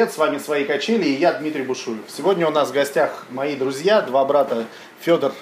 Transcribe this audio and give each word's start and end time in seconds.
привет, 0.00 0.14
с 0.14 0.16
вами 0.16 0.38
«Свои 0.38 0.64
качели» 0.64 1.04
и 1.04 1.12
я 1.12 1.34
Дмитрий 1.34 1.62
Бушуев. 1.62 2.04
Сегодня 2.08 2.48
у 2.48 2.50
нас 2.50 2.70
в 2.70 2.72
гостях 2.72 3.26
мои 3.28 3.54
друзья, 3.54 4.00
два 4.00 4.24
брата 4.24 4.64
Федор 5.02 5.34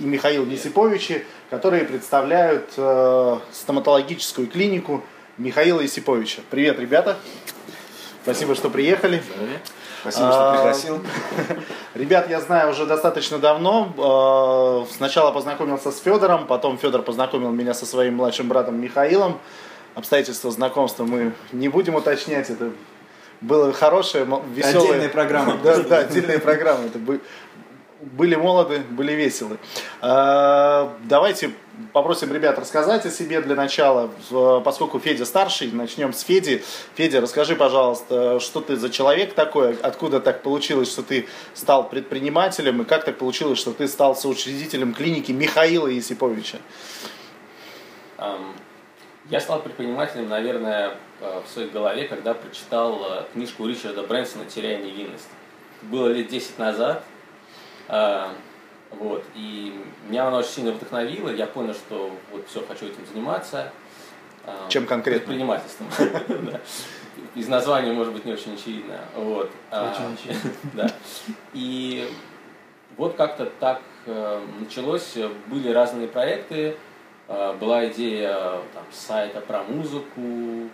и 0.00 0.04
Михаил 0.04 0.44
Есиповичи, 0.46 1.24
которые 1.48 1.84
представляют 1.84 2.72
э, 2.76 3.38
стоматологическую 3.52 4.48
клинику 4.48 5.04
Михаила 5.38 5.80
Есиповича. 5.80 6.40
Привет, 6.50 6.80
ребята! 6.80 7.18
Спасибо, 8.24 8.56
что 8.56 8.68
приехали. 8.68 9.22
Спасибо, 10.00 10.32
что 10.32 10.52
пригласил. 10.54 11.00
Ребят, 11.94 12.28
я 12.28 12.40
знаю 12.40 12.70
уже 12.70 12.86
достаточно 12.86 13.38
давно. 13.38 14.86
Э, 14.88 14.92
сначала 14.92 15.30
познакомился 15.30 15.92
с 15.92 16.00
Федором, 16.00 16.48
потом 16.48 16.78
Федор 16.78 17.02
познакомил 17.02 17.52
меня 17.52 17.74
со 17.74 17.86
своим 17.86 18.16
младшим 18.16 18.48
братом 18.48 18.80
Михаилом. 18.80 19.38
Обстоятельства 19.94 20.50
знакомства 20.50 21.04
мы 21.04 21.32
не 21.52 21.68
будем 21.68 21.94
уточнять, 21.94 22.50
это 22.50 22.72
было 23.40 23.72
хорошее, 23.72 24.24
веселое. 24.54 24.84
Отдельная 24.84 25.08
программа. 25.08 25.58
Да, 25.62 25.78
да, 25.78 25.98
отдельная 25.98 26.38
программа. 26.38 26.86
Это 26.86 26.98
были 28.00 28.34
молоды, 28.34 28.80
были 28.90 29.12
веселы. 29.12 29.58
А, 30.00 30.96
давайте 31.04 31.50
попросим 31.92 32.32
ребят 32.32 32.58
рассказать 32.58 33.04
о 33.06 33.10
себе 33.10 33.40
для 33.40 33.54
начала, 33.54 34.10
поскольку 34.64 34.98
Федя 34.98 35.24
старший, 35.24 35.70
начнем 35.72 36.12
с 36.12 36.22
Феди. 36.22 36.62
Федя, 36.94 37.20
расскажи, 37.20 37.56
пожалуйста, 37.56 38.40
что 38.40 38.60
ты 38.60 38.76
за 38.76 38.90
человек 38.90 39.34
такой, 39.34 39.76
откуда 39.82 40.20
так 40.20 40.42
получилось, 40.42 40.90
что 40.90 41.02
ты 41.02 41.26
стал 41.54 41.88
предпринимателем, 41.88 42.82
и 42.82 42.84
как 42.84 43.04
так 43.04 43.18
получилось, 43.18 43.58
что 43.58 43.72
ты 43.72 43.86
стал 43.88 44.16
соучредителем 44.16 44.94
клиники 44.94 45.32
Михаила 45.32 45.86
Есиповича? 45.86 46.58
Я 49.30 49.38
стал 49.38 49.62
предпринимателем, 49.62 50.28
наверное, 50.28 50.94
э, 51.20 51.42
в 51.46 51.48
своей 51.48 51.70
голове, 51.70 52.08
когда 52.08 52.34
прочитал 52.34 53.00
э, 53.04 53.24
книжку 53.32 53.64
Ричарда 53.64 54.02
Брэнсона 54.02 54.44
«Теряя 54.44 54.78
невинность». 54.78 55.28
Было 55.82 56.08
лет 56.08 56.26
10 56.26 56.58
назад, 56.58 57.04
э, 57.88 58.26
вот, 58.90 59.24
и 59.36 59.80
меня 60.08 60.26
она 60.26 60.38
очень 60.38 60.50
сильно 60.50 60.72
вдохновила, 60.72 61.30
я 61.30 61.46
понял, 61.46 61.74
что 61.74 62.10
вот 62.32 62.48
все, 62.48 62.66
хочу 62.66 62.86
этим 62.86 63.06
заниматься. 63.06 63.72
Чем 64.68 64.84
конкретно? 64.86 65.20
Предпринимательством. 65.28 65.86
Из 67.36 67.46
названия, 67.46 67.92
может 67.92 68.12
быть, 68.12 68.24
не 68.24 68.32
очень 68.32 68.54
очевидно. 68.54 68.98
Вот. 69.14 69.48
Очень 69.70 70.14
очевидно. 70.14 70.50
Да. 70.74 70.90
И 71.52 72.10
вот 72.96 73.14
как-то 73.14 73.46
так 73.46 73.80
началось, 74.58 75.16
были 75.46 75.70
разные 75.70 76.08
проекты, 76.08 76.70
а, 76.70 76.89
была 77.60 77.86
идея 77.88 78.60
там, 78.74 78.84
сайта 78.90 79.40
про 79.40 79.62
музыку, 79.62 80.68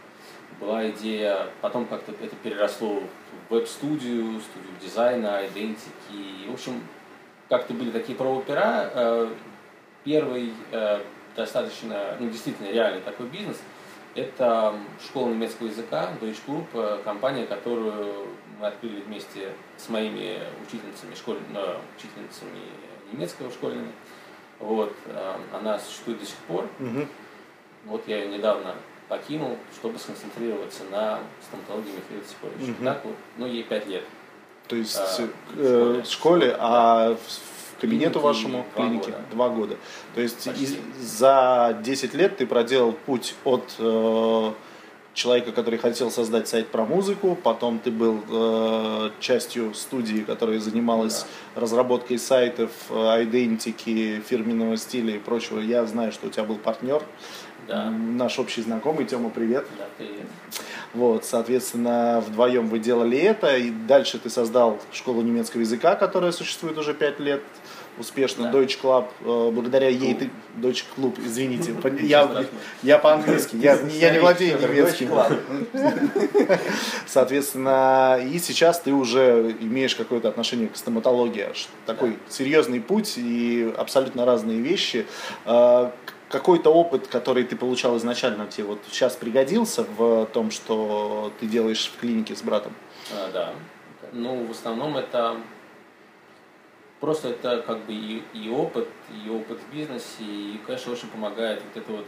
была 0.59 0.89
идея, 0.89 1.49
потом 1.61 1.87
как-то 1.87 2.13
это 2.13 2.35
переросло 2.37 3.03
в 3.49 3.55
веб-студию, 3.55 4.41
студию 4.41 4.73
дизайна, 4.81 5.43
идентики. 5.47 6.49
В 6.49 6.55
общем, 6.55 6.81
как-то 7.49 7.75
были 7.75 7.91
такие 7.91 8.17
пробы 8.17 8.43
пера. 8.43 8.91
А, 8.95 9.33
первый 10.05 10.55
э, 10.73 11.01
достаточно, 11.37 12.17
ну, 12.19 12.31
действительно 12.31 12.71
реальный 12.73 13.03
такой 13.03 13.27
бизнес– 13.27 13.61
это 14.17 14.75
школа 15.05 15.29
немецкого 15.29 15.69
языка, 15.69 16.09
Deutsch 16.21 16.41
Club, 16.47 16.65
э, 16.73 17.03
компания, 17.05 17.45
которую 17.45 18.29
мы 18.59 18.67
открыли 18.67 19.01
вместе 19.03 19.53
с 19.77 19.91
моими 19.91 20.39
учительницами, 20.67 21.15
школь... 21.15 21.39
Э, 21.55 21.77
учительницами 21.99 22.61
немецкого 23.13 23.51
школьными. 23.51 23.93
Вот, 24.61 24.95
э, 25.07 25.35
она 25.53 25.79
существует 25.79 26.21
до 26.21 26.27
сих 26.27 26.37
пор. 26.49 26.65
Угу. 26.81 27.07
Вот 27.87 28.03
я 28.07 28.19
ее 28.19 28.29
недавно 28.29 28.75
покинул, 29.09 29.57
чтобы 29.79 29.99
сконцентрироваться 29.99 30.85
на 30.91 31.21
стоматологии 31.47 31.93
Михаила 31.93 32.25
Тихоровича. 32.25 32.73
Угу. 32.73 32.85
Так 32.85 33.05
вот, 33.05 33.15
ну, 33.37 33.47
ей 33.47 33.63
пять 33.63 33.87
лет. 33.87 34.05
То 34.69 34.77
есть 34.77 34.99
а, 34.99 35.29
э, 35.57 36.03
в 36.05 36.07
школе, 36.07 36.57
а 36.59 37.15
в 37.15 37.81
кабинету 37.81 38.21
вашему 38.21 38.67
два 38.75 38.85
клинике 38.85 39.11
года. 39.13 39.25
два 39.31 39.49
года. 39.49 39.77
То 40.15 40.21
есть 40.21 40.47
из, 40.47 40.77
за 40.99 41.79
10 41.85 42.15
лет 42.15 42.37
ты 42.39 42.47
проделал 42.47 42.93
путь 42.93 43.35
от 43.45 43.75
человека, 45.17 45.51
который 45.51 45.79
хотел 45.79 46.11
создать 46.11 46.47
сайт 46.47 46.69
про 46.69 46.85
музыку, 46.85 47.37
потом 47.43 47.79
ты 47.79 47.91
был 47.91 48.23
э, 48.29 49.11
частью 49.19 49.73
студии, 49.73 50.21
которая 50.21 50.61
занималась 50.61 51.25
да. 51.55 51.63
разработкой 51.63 52.19
сайтов, 52.19 52.71
э, 52.91 53.25
идентики, 53.25 54.23
фирменного 54.29 54.77
стиля 54.77 55.17
и 55.17 55.19
прочего. 55.19 55.59
Я 55.59 55.87
знаю, 55.87 56.13
что 56.13 56.27
у 56.27 56.31
тебя 56.31 56.45
был 56.45 56.57
партнер, 56.57 57.03
да. 57.67 57.91
наш 57.91 58.39
общий 58.39 58.61
знакомый, 58.61 59.07
Тёма, 59.07 59.31
привет. 59.31 59.67
Да, 59.79 59.87
привет. 59.97 60.27
Вот, 60.93 61.25
соответственно, 61.25 62.23
вдвоем 62.27 62.69
вы 62.69 62.79
делали 62.79 63.17
это, 63.19 63.57
и 63.57 63.71
дальше 63.71 64.19
ты 64.19 64.29
создал 64.29 64.79
школу 64.93 65.23
немецкого 65.23 65.63
языка, 65.63 65.95
которая 65.95 66.31
существует 66.31 66.77
уже 66.77 66.93
пять 66.93 67.21
лет 67.21 67.43
успешно. 67.99 68.51
Да. 68.51 68.59
Deutsche 68.59 68.79
Club, 68.81 69.07
э, 69.21 69.51
благодаря 69.53 69.89
ей 69.89 70.15
ты... 70.15 70.31
Deutsche 70.57 70.85
Club, 70.97 71.19
извините. 71.25 71.75
Я, 72.07 72.45
я 72.83 72.99
по-английски, 72.99 73.57
я, 73.57 73.79
я 73.81 74.11
не 74.11 74.19
владею 74.19 74.59
немецким. 74.59 75.11
Соответственно, 77.07 78.19
и 78.23 78.39
сейчас 78.39 78.81
ты 78.81 78.93
уже 78.93 79.55
имеешь 79.61 79.95
какое-то 79.95 80.29
отношение 80.29 80.69
к 80.69 80.77
стоматологии. 80.77 81.49
Такой 81.85 82.11
да. 82.11 82.17
серьезный 82.29 82.81
путь 82.81 83.15
и 83.17 83.73
абсолютно 83.77 84.25
разные 84.25 84.61
вещи. 84.61 85.07
Э, 85.45 85.91
какой-то 86.29 86.71
опыт, 86.71 87.07
который 87.07 87.45
ты 87.45 87.57
получал 87.57 87.97
изначально, 87.99 88.47
тебе 88.47 88.67
вот 88.67 88.81
сейчас 88.91 89.15
пригодился 89.15 89.85
в 89.97 90.27
том, 90.27 90.51
что 90.51 91.33
ты 91.41 91.47
делаешь 91.47 91.93
в 91.95 92.01
клинике 92.01 92.35
с 92.35 92.43
братом? 92.43 92.73
А, 93.13 93.31
да. 93.33 93.53
Ну, 94.13 94.47
в 94.47 94.51
основном 94.51 94.97
это 94.97 95.37
просто 97.01 97.29
это 97.29 97.63
как 97.63 97.79
бы 97.85 97.93
и, 97.93 98.23
и 98.33 98.49
опыт, 98.49 98.89
и 99.25 99.29
опыт 99.29 99.59
в 99.61 99.75
бизнесе, 99.75 100.25
и, 100.25 100.61
конечно, 100.67 100.93
очень 100.93 101.09
помогает 101.09 101.63
вот 101.63 101.83
это 101.83 101.93
вот, 101.93 102.07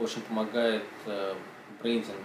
очень 0.00 0.20
помогает 0.22 0.84
э, 1.06 1.34
брендинг, 1.82 2.16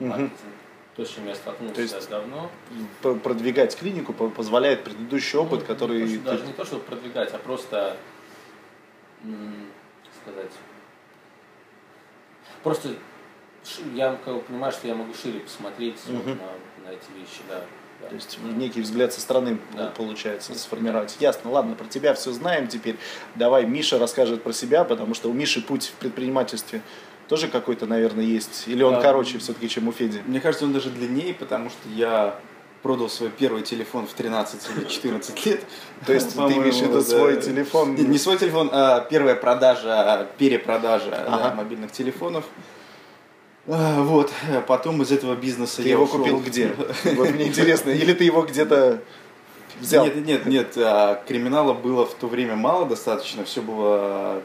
э, 0.00 0.04
маркетинг. 0.04 0.32
Угу. 0.32 0.96
То, 0.96 1.06
с 1.06 1.08
чем 1.08 1.26
я 1.26 1.34
столкнулся 1.34 1.74
то 1.74 1.80
есть 1.80 2.10
давно. 2.10 2.50
Продвигать 3.00 3.74
клинику 3.74 4.12
позволяет 4.12 4.84
предыдущий 4.84 5.38
опыт, 5.38 5.60
ну, 5.60 5.66
который... 5.66 6.02
Не 6.02 6.18
то. 6.18 6.32
Даже 6.32 6.46
не 6.46 6.52
то, 6.52 6.66
чтобы 6.66 6.82
продвигать, 6.82 7.32
а 7.32 7.38
просто, 7.38 7.96
сказать, 10.22 10.52
просто 12.62 12.90
я 13.94 14.12
понимаю, 14.12 14.70
что 14.70 14.86
я 14.86 14.94
могу 14.94 15.14
шире 15.14 15.40
посмотреть 15.40 15.98
угу. 16.08 16.30
на, 16.30 16.84
на 16.84 16.92
эти 16.92 17.10
вещи, 17.18 17.40
да. 17.48 17.64
То 18.08 18.14
есть 18.14 18.38
некий 18.42 18.80
взгляд 18.80 19.12
со 19.12 19.20
стороны 19.20 19.58
да. 19.74 19.92
получается 19.96 20.54
сформировать. 20.54 21.16
Ясно, 21.20 21.50
ладно, 21.50 21.74
про 21.74 21.86
тебя 21.86 22.14
все 22.14 22.32
знаем 22.32 22.68
теперь. 22.68 22.96
Давай 23.34 23.64
Миша 23.64 23.98
расскажет 23.98 24.42
про 24.42 24.52
себя, 24.52 24.84
потому 24.84 25.14
что 25.14 25.30
у 25.30 25.32
Миши 25.32 25.62
путь 25.62 25.86
в 25.86 25.92
предпринимательстве 25.94 26.82
тоже 27.28 27.48
какой-то, 27.48 27.86
наверное, 27.86 28.24
есть. 28.24 28.64
Или 28.66 28.82
он 28.82 28.94
да. 28.94 29.00
короче 29.00 29.38
все-таки, 29.38 29.68
чем 29.68 29.88
у 29.88 29.92
Феди? 29.92 30.22
Мне 30.26 30.40
кажется, 30.40 30.66
он 30.66 30.72
даже 30.72 30.90
длиннее, 30.90 31.32
потому 31.32 31.70
что 31.70 31.88
я 31.94 32.38
продал 32.82 33.08
свой 33.08 33.30
первый 33.30 33.62
телефон 33.62 34.06
в 34.06 34.12
13 34.12 34.60
или 34.76 34.84
14 34.84 35.46
лет. 35.46 35.60
То 36.04 36.12
есть 36.12 36.34
ты 36.34 36.40
имеешь 36.40 36.76
в 36.76 36.82
виду 36.82 37.00
свой 37.00 37.40
телефон? 37.40 37.94
Не 37.94 38.18
свой 38.18 38.36
телефон, 38.36 38.68
а 38.72 39.00
первая 39.00 39.36
продажа, 39.36 40.28
перепродажа 40.36 41.52
мобильных 41.56 41.92
телефонов. 41.92 42.44
А, 43.68 44.02
вот, 44.02 44.32
потом 44.66 45.02
из 45.02 45.12
этого 45.12 45.36
бизнеса 45.36 45.82
ты 45.82 45.88
я 45.88 45.90
его 45.92 46.04
ушел. 46.04 46.18
купил 46.18 46.40
где? 46.40 46.74
Вот 47.14 47.30
мне 47.30 47.46
интересно, 47.46 47.90
или 47.90 48.12
ты 48.12 48.24
его 48.24 48.42
где-то 48.42 49.00
взял? 49.78 50.04
Нет, 50.04 50.26
нет, 50.26 50.46
нет, 50.46 50.72
а, 50.76 51.22
криминала 51.26 51.72
было 51.72 52.04
в 52.04 52.14
то 52.14 52.26
время 52.26 52.56
мало 52.56 52.86
достаточно, 52.86 53.44
все 53.44 53.62
было 53.62 54.42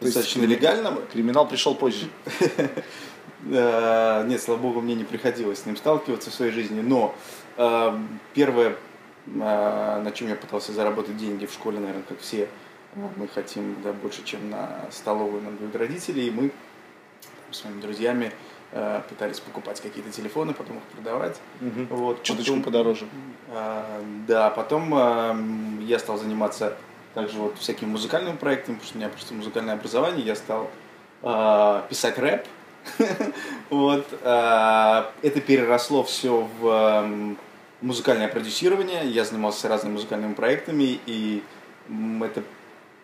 то 0.00 0.04
достаточно 0.04 0.42
легально. 0.42 0.98
Криминал 1.12 1.46
пришел 1.48 1.74
позже. 1.74 2.08
А, 3.48 4.24
нет, 4.24 4.42
слава 4.42 4.58
богу, 4.58 4.80
мне 4.80 4.96
не 4.96 5.04
приходилось 5.04 5.60
с 5.60 5.66
ним 5.66 5.76
сталкиваться 5.76 6.30
в 6.30 6.34
своей 6.34 6.50
жизни, 6.50 6.80
но 6.80 7.14
первое, 8.34 8.76
на 9.26 10.10
чем 10.14 10.28
я 10.28 10.34
пытался 10.34 10.72
заработать 10.72 11.16
деньги 11.16 11.46
в 11.46 11.52
школе, 11.52 11.78
наверное, 11.78 12.02
как 12.08 12.18
все, 12.18 12.48
мы 12.96 13.28
хотим 13.28 13.76
да, 13.84 13.92
больше, 13.92 14.24
чем 14.24 14.50
на 14.50 14.80
столовую 14.90 15.42
нам 15.42 15.56
дают 15.58 15.76
родители, 15.76 16.22
и 16.22 16.30
мы 16.32 16.50
с 17.52 17.58
своими 17.58 17.80
друзьями 17.80 18.32
Э, 18.72 19.00
пытались 19.08 19.40
покупать 19.40 19.80
какие-то 19.80 20.10
телефоны, 20.10 20.52
потом 20.52 20.78
их 20.78 20.82
продавать. 20.84 21.40
Угу. 21.60 21.96
Вот, 21.96 22.22
Чуточку 22.24 22.60
подороже. 22.60 23.06
Э, 23.48 24.02
да, 24.26 24.50
потом 24.50 24.92
э, 24.92 25.84
я 25.84 25.98
стал 25.98 26.18
заниматься 26.18 26.76
также 27.14 27.38
вот 27.38 27.56
всякими 27.58 27.88
музыкальными 27.88 28.36
проектами, 28.36 28.74
потому 28.74 28.88
что 28.88 28.96
у 28.96 29.00
меня 29.00 29.08
просто 29.08 29.34
музыкальное 29.34 29.74
образование, 29.74 30.26
я 30.26 30.34
стал 30.34 30.68
э, 31.22 31.82
писать 31.88 32.18
рэп. 32.18 32.44
вот, 33.70 34.06
э, 34.12 35.04
это 35.22 35.40
переросло 35.40 36.02
все 36.02 36.48
в 36.58 36.66
э, 36.68 37.34
музыкальное 37.80 38.28
продюсирование, 38.28 39.08
я 39.08 39.24
занимался 39.24 39.68
разными 39.68 39.94
музыкальными 39.94 40.34
проектами, 40.34 40.98
и 41.06 41.42
это 42.20 42.42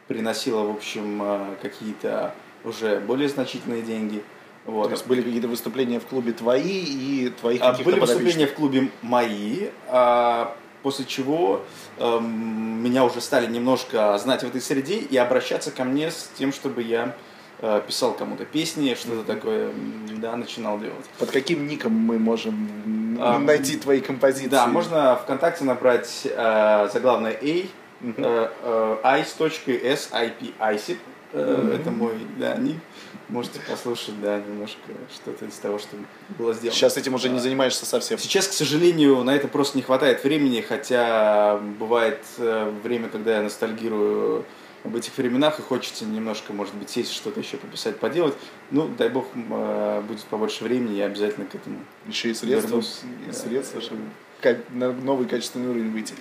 приносило, 0.08 0.66
в 0.66 0.70
общем, 0.76 1.22
э, 1.22 1.54
какие-то 1.62 2.34
уже 2.64 3.00
более 3.00 3.28
значительные 3.28 3.82
деньги. 3.82 4.22
Вот. 4.64 4.84
То 4.84 4.92
есть 4.92 5.06
были 5.06 5.22
какие-то 5.22 5.48
выступления 5.48 5.98
в 5.98 6.06
клубе 6.06 6.32
твои 6.32 6.84
и 6.84 7.30
твоих 7.40 7.60
А, 7.62 7.72
каких-то 7.72 7.90
Были 7.90 8.00
выступления 8.00 8.46
в 8.46 8.54
клубе 8.54 8.90
мои, 9.02 9.68
а, 9.88 10.54
после 10.82 11.04
чего 11.04 11.62
эм, 11.98 12.82
меня 12.82 13.04
уже 13.04 13.20
стали 13.20 13.46
немножко 13.46 14.16
знать 14.18 14.42
в 14.42 14.46
этой 14.48 14.60
среде 14.60 14.96
и 14.98 15.16
обращаться 15.16 15.70
ко 15.70 15.84
мне 15.84 16.10
с 16.10 16.30
тем, 16.38 16.52
чтобы 16.52 16.82
я 16.82 17.14
э, 17.60 17.80
писал 17.86 18.14
кому-то 18.14 18.44
песни, 18.44 18.94
что-то 18.94 19.22
такое, 19.24 19.70
да, 20.16 20.36
начинал 20.36 20.78
делать. 20.80 21.06
Под 21.18 21.30
каким 21.30 21.66
ником 21.68 21.92
мы 21.92 22.18
можем 22.18 23.16
А, 23.20 23.38
найти 23.38 23.76
твои 23.76 24.00
композиции? 24.00 24.48
Да, 24.48 24.66
можно 24.66 25.16
ВКонтакте 25.16 25.64
набрать 25.64 26.22
э, 26.24 26.88
заглавное 26.92 27.32
A, 27.40 27.66
Мгм. 28.00 28.14
э, 28.18 28.48
э, 28.62 28.96
ice.sip, 29.04 30.96
э, 31.32 31.76
это 31.80 31.90
мой, 31.90 32.14
да, 32.38 32.56
ник. 32.56 32.76
Можете 33.32 33.60
послушать, 33.60 34.20
да, 34.20 34.38
немножко 34.40 34.78
что-то 35.10 35.46
из 35.46 35.54
того, 35.54 35.78
что 35.78 35.96
было 36.38 36.52
сделано. 36.52 36.76
Сейчас 36.76 36.98
этим 36.98 37.14
уже 37.14 37.30
не 37.30 37.38
занимаешься 37.38 37.86
совсем. 37.86 38.18
Сейчас, 38.18 38.46
к 38.46 38.52
сожалению, 38.52 39.24
на 39.24 39.34
это 39.34 39.48
просто 39.48 39.78
не 39.78 39.82
хватает 39.82 40.22
времени, 40.22 40.60
хотя 40.60 41.56
бывает 41.78 42.20
э, 42.36 42.70
время, 42.82 43.08
когда 43.08 43.36
я 43.36 43.42
ностальгирую 43.42 44.44
об 44.84 44.96
этих 44.96 45.16
временах 45.16 45.58
и 45.60 45.62
хочется 45.62 46.04
немножко, 46.04 46.52
может 46.52 46.74
быть, 46.74 46.90
сесть 46.90 47.12
что-то 47.14 47.40
еще 47.40 47.56
пописать, 47.56 47.98
поделать. 47.98 48.34
Ну, 48.70 48.86
дай 48.98 49.08
бог, 49.08 49.26
э, 49.34 50.02
будет 50.06 50.24
побольше 50.24 50.64
времени, 50.64 50.96
я 50.96 51.06
обязательно 51.06 51.46
к 51.46 51.54
этому. 51.54 51.78
Еще 52.06 52.32
и 52.32 52.34
средства, 52.34 52.68
Вернусь. 52.68 53.00
и 53.26 53.26
Да. 53.28 53.32
средства, 53.32 53.80
чтобы 53.80 54.02
на 54.70 54.92
новый 54.92 55.26
качественный 55.26 55.70
уровень 55.70 55.90
выйти. 55.90 56.14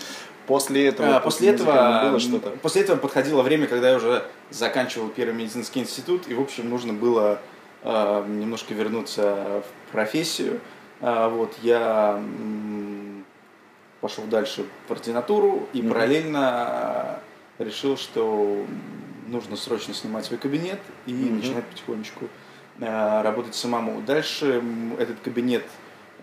После 0.52 0.88
этого, 0.88 1.16
А, 1.16 1.20
после 1.22 1.48
этого, 1.52 2.02
было 2.10 2.20
что-то. 2.20 2.50
после 2.62 2.82
этого 2.82 2.98
подходило 2.98 3.42
время, 3.42 3.68
когда 3.68 3.92
я 3.92 3.96
уже 3.96 4.26
заканчивал 4.50 5.08
первый 5.08 5.34
медицинский 5.34 5.80
институт, 5.80 6.28
и, 6.28 6.34
в 6.34 6.42
общем, 6.42 6.70
нужно 6.70 6.92
было 6.92 7.40
э, 7.84 8.26
немножко 8.28 8.74
вернуться 8.74 9.64
в 9.88 9.92
профессию. 9.94 10.60
А, 11.00 11.30
вот, 11.30 11.54
я 11.62 12.16
м, 12.18 13.24
пошел 14.02 14.26
дальше 14.26 14.66
в 14.90 14.92
ординатуру 14.92 15.70
и 15.72 15.82
Мгм. 15.82 15.90
параллельно 15.94 17.20
э, 17.58 17.64
решил, 17.64 17.96
что 17.96 18.66
нужно 19.28 19.56
срочно 19.56 19.94
снимать 19.94 20.26
свой 20.26 20.38
кабинет 20.38 20.82
и 21.06 21.14
Мгм. 21.14 21.38
начинать 21.38 21.64
потихонечку 21.68 22.26
э, 22.82 23.22
работать 23.22 23.56
самому. 23.56 24.02
Дальше 24.02 24.62
этот 25.00 25.18
кабинет 25.22 25.64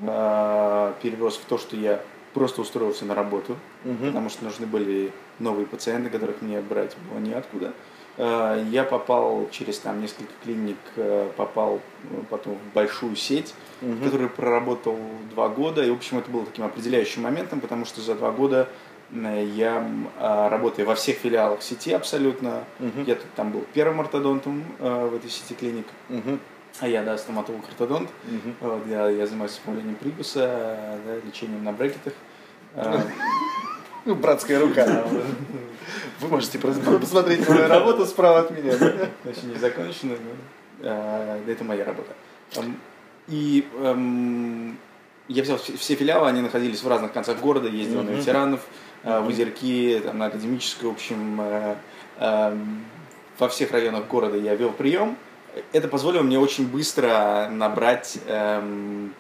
э, 0.03 0.93
перерос 1.03 1.39
в 1.39 1.45
то, 1.47 1.57
что 1.57 1.77
я 1.77 2.03
просто 2.39 2.63
устроился 2.63 3.05
на 3.05 3.15
работу 3.15 3.57
Мгм. 3.85 4.07
потому 4.09 4.29
что 4.31 4.45
нужны 4.45 4.67
были 4.67 5.13
новые 5.41 5.67
пациенты, 5.67 6.09
которых 6.11 6.41
мне 6.41 6.61
брать 6.61 6.95
было 7.11 7.19
неоткуда. 7.19 7.73
Э, 8.17 8.65
Я 8.71 8.85
попал 8.85 9.49
через 9.51 9.79
там 9.79 10.01
несколько 10.01 10.33
клиник, 10.43 10.77
э, 10.97 11.31
попал 11.37 11.81
э, 12.11 12.23
потом 12.31 12.55
в 12.55 12.75
большую 12.75 13.17
сеть, 13.17 13.55
в 13.81 13.87
Мгм. 13.87 14.05
которой 14.05 14.29
проработал 14.29 14.97
два 15.33 15.49
года. 15.49 15.85
И, 15.85 15.91
в 15.91 15.95
общем, 15.95 16.19
это 16.19 16.31
было 16.31 16.45
таким 16.45 16.65
определяющим 16.65 17.23
моментом, 17.23 17.61
потому 17.61 17.85
что 17.85 18.01
за 18.01 18.15
два 18.15 18.31
года 18.31 18.69
я, 19.11 19.89
а, 20.19 20.51
работая 20.51 20.85
во 20.85 20.95
всех 20.95 21.17
филиалах 21.17 21.63
сети 21.63 21.93
абсолютно, 21.93 22.65
Мгм. 22.79 23.05
я 23.07 23.15
тут 23.15 23.25
там 23.37 23.51
был 23.53 23.65
первым 23.73 24.01
ортодонтом 24.01 24.63
в 24.79 25.15
этой 25.15 25.31
сети 25.31 25.55
клиник, 25.55 25.87
Мгм. 26.11 26.39
а 26.81 26.89
я, 26.89 27.03
да, 27.03 27.17
стоматолог-ортодонт. 27.17 28.11
Мгм. 28.25 28.55
Вот, 28.61 28.87
я, 28.87 29.09
я 29.09 29.27
занимаюсь 29.27 29.59
управлением 29.63 29.95
прибуса, 29.95 30.99
да, 31.07 31.15
лечением 31.27 31.65
на 31.65 31.73
брекетах. 31.73 32.13
Э, 32.79 33.01
Ну, 34.05 34.15
братская 34.15 34.59
рука. 34.61 35.05
Вы 36.21 36.29
можете 36.29 36.59
посмотреть 36.59 37.47
мою 37.49 37.69
работу 37.69 38.07
справа 38.07 38.41
от 38.41 38.51
меня. 38.51 38.73
Еще 38.73 39.47
не 39.47 39.57
закончено, 39.57 40.15
но 40.15 40.89
э, 40.89 41.41
это 41.47 41.65
моя 41.65 41.85
работа. 41.85 42.13
И 43.29 43.69
я 45.29 45.43
взял 45.43 45.59
все, 45.59 45.95
филиалы, 45.95 46.29
они 46.29 46.41
находились 46.41 46.83
в 46.83 46.89
разных 46.89 47.13
концах 47.13 47.39
города, 47.41 47.69
ездил 47.69 48.03
на 48.03 48.11
ветеранов, 48.11 48.61
э, 49.05 49.21
в. 49.21 49.29
Озерки, 49.29 50.01
там, 50.03 50.19
на 50.19 50.27
Академической, 50.27 50.87
в 50.87 50.93
общем, 50.93 51.43
во 53.39 53.49
всех 53.49 53.71
районах 53.73 54.07
города 54.09 54.37
я 54.37 54.55
вел 54.55 54.73
прием. 54.73 55.17
Это 55.73 55.89
позволило 55.89 56.23
мне 56.23 56.39
очень 56.39 56.67
быстро 56.67 57.49
набрать 57.51 58.19
эм, 58.27 59.15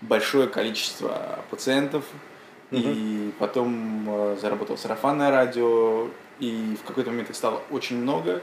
большое 0.00 0.46
количество 0.48 1.40
пациентов, 1.50 2.04
и 2.70 3.32
потом 3.38 4.04
э, 4.08 4.36
заработал 4.40 4.76
сарафанное 4.76 5.30
радио, 5.30 6.08
и 6.40 6.76
в 6.82 6.86
какой-то 6.86 7.10
момент 7.10 7.30
их 7.30 7.36
стало 7.36 7.62
очень 7.70 7.96
много. 7.98 8.42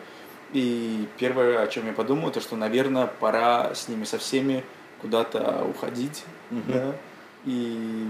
И 0.54 1.08
первое, 1.18 1.62
о 1.62 1.68
чем 1.68 1.88
я 1.88 1.94
подумал, 1.94 2.30
это 2.30 2.40
что, 2.40 2.56
наверное, 2.56 3.08
пора 3.08 3.74
с 3.74 3.88
ними 3.88 4.04
со 4.06 4.18
всеми 4.18 4.64
куда-то 5.02 5.66
уходить. 5.70 6.24
Мгм. 6.52 6.64
да. 6.72 6.96
И 7.46 8.08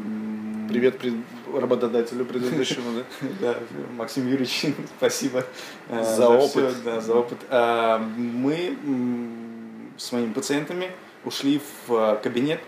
Привет 0.69 0.99
пред- 0.99 1.15
работодателю 1.51 2.23
предыдущему, 2.25 2.99
да? 2.99 3.27
да, 3.41 3.55
Максим 3.97 4.27
Юрьевич, 4.27 4.65
спасибо 4.97 5.43
э, 5.89 6.03
За 6.03 6.29
опыт. 6.29 6.75
да, 6.83 7.01
за 7.01 7.15
опыт. 7.15 7.39
А, 7.49 7.97
Мы 7.97 8.77
с 9.97 10.11
моими 10.11 10.33
пациентами 10.33 10.91
ушли 11.25 11.59
в 11.87 12.19
кабинет. 12.21 12.59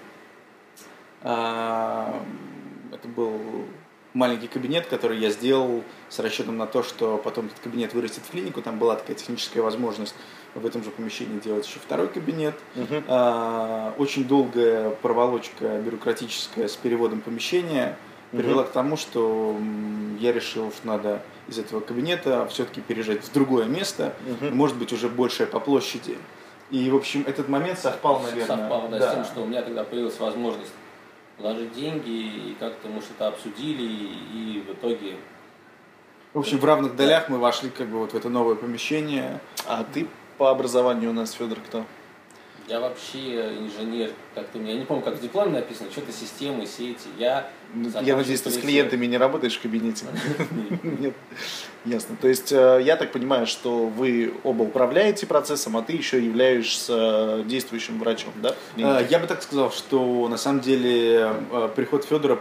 Это 2.95 3.09
был 3.09 3.33
маленький 4.13 4.47
кабинет, 4.47 4.87
который 4.87 5.17
я 5.17 5.29
сделал 5.29 5.83
с 6.07 6.17
расчетом 6.19 6.55
на 6.57 6.65
то, 6.65 6.81
что 6.81 7.17
потом 7.17 7.47
этот 7.47 7.59
кабинет 7.59 7.93
вырастет 7.93 8.23
в 8.25 8.31
клинику. 8.31 8.61
Там 8.61 8.79
была 8.79 8.95
такая 8.95 9.17
техническая 9.17 9.61
возможность 9.61 10.15
в 10.53 10.65
этом 10.65 10.81
же 10.81 10.91
помещении 10.91 11.37
делать 11.39 11.67
еще 11.67 11.79
второй 11.79 12.07
кабинет. 12.07 12.55
Мгм. 12.75 13.03
А, 13.09 13.93
Очень 13.97 14.25
долгая 14.25 14.91
проволочка 14.91 15.77
бюрократическая 15.81 16.69
с 16.69 16.75
переводом 16.77 17.19
помещения 17.19 17.97
привела 18.31 18.63
к 18.63 18.71
тому, 18.71 18.95
что 18.95 19.57
я 20.19 20.31
решил, 20.31 20.71
что 20.71 20.87
надо 20.87 21.21
из 21.49 21.59
этого 21.59 21.81
кабинета 21.81 22.47
все-таки 22.49 22.79
переезжать 22.79 23.23
в 23.23 23.33
другое 23.33 23.65
место, 23.65 24.13
Мгм. 24.41 24.55
может 24.55 24.77
быть, 24.77 24.93
уже 24.93 25.09
большее 25.09 25.47
по 25.47 25.59
площади. 25.59 26.17
И, 26.71 26.89
в 26.89 26.95
общем, 26.95 27.23
этот 27.27 27.49
момент 27.49 27.77
совпал, 27.77 28.21
наверное. 28.21 28.57
Совпало 28.57 28.87
да, 28.89 28.99
да. 28.99 29.11
с 29.11 29.13
тем, 29.13 29.25
что 29.25 29.41
у 29.41 29.45
меня 29.45 29.61
тогда 29.61 29.83
появилась 29.83 30.17
возможность 30.19 30.71
вложить 31.37 31.73
деньги, 31.73 32.09
и 32.09 32.55
как-то 32.59 32.87
мы 32.87 33.01
что-то 33.01 33.27
обсудили, 33.27 33.83
и 33.83 34.63
в 34.67 34.73
итоге 34.73 35.17
В 36.33 36.39
общем, 36.39 36.59
в 36.59 36.65
равных 36.65 36.95
долях 36.95 37.29
мы 37.29 37.37
вошли 37.37 37.69
как 37.69 37.87
бы 37.87 37.99
вот 37.99 38.11
в 38.11 38.15
это 38.15 38.29
новое 38.29 38.55
помещение. 38.55 39.39
А 39.67 39.83
ты 39.83 40.07
по 40.37 40.49
образованию 40.49 41.11
у 41.11 41.13
нас, 41.13 41.31
Федор, 41.31 41.59
кто? 41.59 41.85
Я 42.67 42.79
вообще 42.79 43.57
инженер, 43.59 44.11
как-то 44.33 44.57
у 44.57 44.61
меня, 44.61 44.73
я 44.73 44.79
не 44.79 44.85
помню, 44.85 45.03
как 45.03 45.17
в 45.17 45.21
дипломе 45.21 45.51
написано, 45.51 45.91
что-то 45.91 46.11
системы, 46.11 46.65
сети. 46.65 47.07
Я 47.17 47.49
Ну, 47.73 47.89
Я 48.01 48.15
надеюсь, 48.15 48.41
ты 48.41 48.49
с 48.49 48.57
клиентами 48.57 49.05
не 49.05 49.17
работаешь 49.17 49.55
в 49.57 49.61
кабинете? 49.61 50.05
Нет. 50.83 51.13
Ясно. 51.85 52.15
То 52.19 52.27
есть 52.27 52.51
э, 52.51 52.81
я 52.83 52.95
так 52.95 53.11
понимаю, 53.11 53.45
что 53.45 53.85
вы 53.85 54.33
оба 54.43 54.63
управляете 54.63 55.27
процессом, 55.27 55.77
а 55.77 55.83
ты 55.83 55.93
еще 55.93 56.23
являешься 56.23 57.43
действующим 57.45 57.99
врачом, 57.99 58.33
да? 58.41 58.55
Э, 58.77 59.05
Я 59.09 59.19
бы 59.19 59.27
так 59.27 59.43
сказал, 59.43 59.71
что 59.71 60.27
на 60.27 60.37
самом 60.37 60.61
деле 60.61 61.35
э, 61.51 61.69
приход 61.75 62.05
Федора 62.05 62.39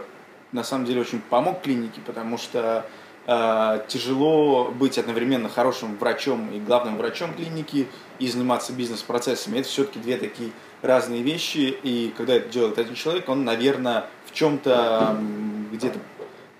на 0.51 0.63
самом 0.63 0.85
деле 0.85 1.01
очень 1.01 1.21
помог 1.21 1.61
клинике, 1.61 2.01
потому 2.05 2.37
что 2.37 2.85
э, 2.85 3.04
тяжело 3.25 4.65
быть 4.65 4.99
одновременно 4.99 5.49
хорошим 5.49 5.97
врачом 5.97 6.51
и 6.51 6.59
главным 6.59 6.97
врачом 6.97 7.33
клиники 7.33 7.87
и 8.19 8.27
заниматься 8.27 8.71
бизнес-процессами. 8.71 9.59
Это 9.59 9.67
все-таки 9.67 9.99
две 9.99 10.17
такие 10.17 10.51
разные 10.83 11.23
вещи, 11.23 11.75
и 11.81 12.13
когда 12.15 12.35
это 12.35 12.49
делает 12.49 12.77
один 12.77 12.93
человек, 12.93 13.27
он, 13.27 13.43
наверное, 13.43 14.05
в 14.27 14.33
чем-то 14.33 15.17
где-то 15.71 15.99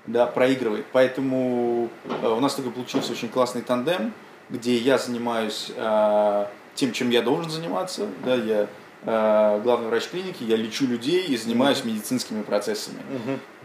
да, 0.07 0.25
проигрывает. 0.27 0.85
Поэтому 0.91 1.89
э, 2.05 2.27
у 2.27 2.39
нас 2.39 2.55
такой 2.55 2.71
получился 2.71 3.11
очень 3.11 3.29
классный 3.29 3.61
тандем, 3.61 4.13
где 4.49 4.75
я 4.75 4.97
занимаюсь 4.97 5.71
э, 5.75 6.45
тем, 6.75 6.91
чем 6.91 7.09
я 7.09 7.21
должен 7.21 7.49
заниматься. 7.49 8.07
Да, 8.23 8.35
я 8.35 8.67
э, 9.03 9.61
главный 9.63 9.87
врач 9.87 10.07
клиники, 10.07 10.43
я 10.43 10.57
лечу 10.57 10.85
людей 10.85 11.25
и 11.25 11.37
занимаюсь 11.37 11.83
медицинскими 11.83 12.43
процессами. 12.43 12.99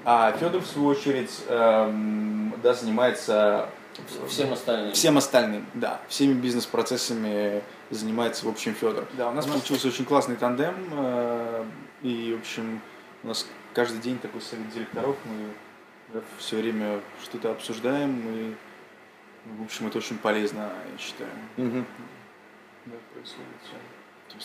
А 0.05 0.33
Федор, 0.33 0.63
в 0.63 0.67
свою 0.67 0.89
очередь, 0.89 1.45
эм, 1.49 2.55
да, 2.63 2.75
занимается 2.75 3.69
всем 4.29 4.53
остальным. 4.53 4.93
всем 4.93 5.19
остальным, 5.19 5.67
да, 5.75 6.01
всеми 6.09 6.33
бизнес-процессами 6.35 7.63
занимается, 7.91 8.47
в 8.47 8.49
общем, 8.49 8.75
Федор. 8.75 9.07
Да, 9.15 9.29
у 9.29 9.33
нас 9.33 9.47
получился 9.47 9.89
очень 9.89 10.05
классный 10.05 10.37
тандем, 10.37 10.75
э, 10.93 11.65
и, 12.03 12.35
в 12.37 12.41
общем, 12.41 12.81
у 13.23 13.29
нас 13.29 13.47
каждый 13.75 14.01
день 14.01 14.19
такой 14.19 14.41
совет 14.41 14.71
директоров, 14.73 15.17
мы 15.25 16.23
все 16.39 16.57
время 16.57 17.01
что-то 17.23 17.51
обсуждаем, 17.51 18.23
и, 18.35 18.55
в 19.59 19.65
общем, 19.65 19.87
это 19.89 19.99
очень 19.99 20.19
полезно, 20.19 20.71
я 20.93 20.99
считаю. 20.99 21.31
Мгм. 21.57 21.85
Да, 22.87 22.97
происходит 23.13 23.47
всё. 23.65 23.77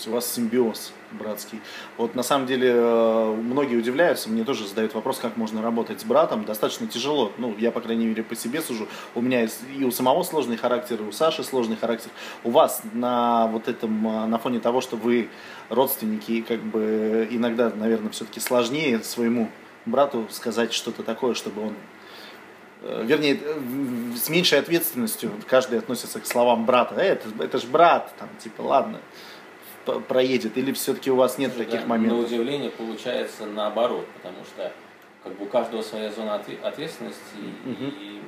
У 0.07 0.11
вас 0.11 0.31
симбиоз 0.31 0.91
братский. 1.11 1.61
Вот 1.97 2.15
на 2.15 2.23
самом 2.23 2.47
деле 2.47 2.69
э, 2.69 3.35
многие 3.41 3.77
удивляются, 3.77 4.29
мне 4.29 4.43
тоже 4.43 4.67
задают 4.67 4.93
вопрос, 4.93 5.19
как 5.19 5.37
можно 5.37 5.61
работать 5.61 6.01
с 6.01 6.03
братом. 6.03 6.43
Достаточно 6.43 6.85
тяжело. 6.85 7.31
Ну, 7.37 7.55
я, 7.57 7.71
по 7.71 7.79
крайней 7.79 8.05
мере, 8.05 8.21
по 8.21 8.35
себе 8.35 8.61
сужу. 8.61 8.87
У 9.15 9.21
меня 9.21 9.47
и 9.77 9.83
у 9.83 9.91
самого 9.91 10.23
сложный 10.23 10.57
характер, 10.57 11.01
и 11.01 11.03
у 11.03 11.11
Саши 11.11 11.43
сложный 11.43 11.77
характер. 11.77 12.11
У 12.43 12.51
вас 12.51 12.81
на 12.93 13.47
вот 13.47 13.69
этом, 13.69 14.05
э, 14.07 14.25
на 14.27 14.37
фоне 14.37 14.59
того, 14.59 14.81
что 14.81 14.97
вы 14.97 15.29
родственники, 15.69 16.41
как 16.41 16.61
бы 16.61 17.27
иногда, 17.31 17.71
наверное, 17.73 18.11
все-таки 18.11 18.41
сложнее 18.41 19.01
своему 19.01 19.49
брату 19.85 20.27
сказать 20.29 20.73
что-то 20.73 21.03
такое, 21.03 21.33
чтобы 21.35 21.67
он 21.67 21.73
э, 22.83 23.03
вернее, 23.05 23.39
с 24.15 24.29
меньшей 24.29 24.59
ответственностью 24.59 25.31
каждый 25.47 25.79
относится 25.79 26.19
к 26.19 26.27
словам 26.27 26.65
брата. 26.65 26.95
Э, 26.97 27.13
это, 27.13 27.29
это 27.39 27.57
же 27.59 27.67
брат, 27.67 28.13
там, 28.19 28.27
типа, 28.43 28.61
ладно 28.61 28.99
проедет, 29.85 30.57
или 30.57 30.71
все-таки 30.73 31.11
у 31.11 31.15
вас 31.15 31.37
нет 31.37 31.53
Слушай, 31.53 31.65
таких 31.65 31.81
да, 31.81 31.87
моментов? 31.87 32.19
На 32.19 32.25
удивление 32.25 32.69
получается 32.69 33.45
наоборот, 33.45 34.05
потому 34.15 34.43
что 34.43 34.71
как 35.23 35.33
бы 35.37 35.45
у 35.45 35.47
каждого 35.47 35.81
своя 35.81 36.11
зона 36.11 36.35
ответственности, 36.35 37.19
угу. 37.65 37.85
и, 37.99 38.21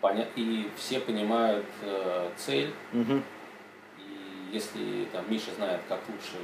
поня... 0.00 0.26
и 0.36 0.68
все 0.76 1.00
понимают 1.00 1.66
э, 1.82 2.30
цель. 2.36 2.72
Угу. 2.92 3.20
И 3.98 4.54
если 4.54 5.06
там 5.12 5.24
Миша 5.28 5.50
знает, 5.56 5.80
как 5.88 6.00
лучше, 6.08 6.36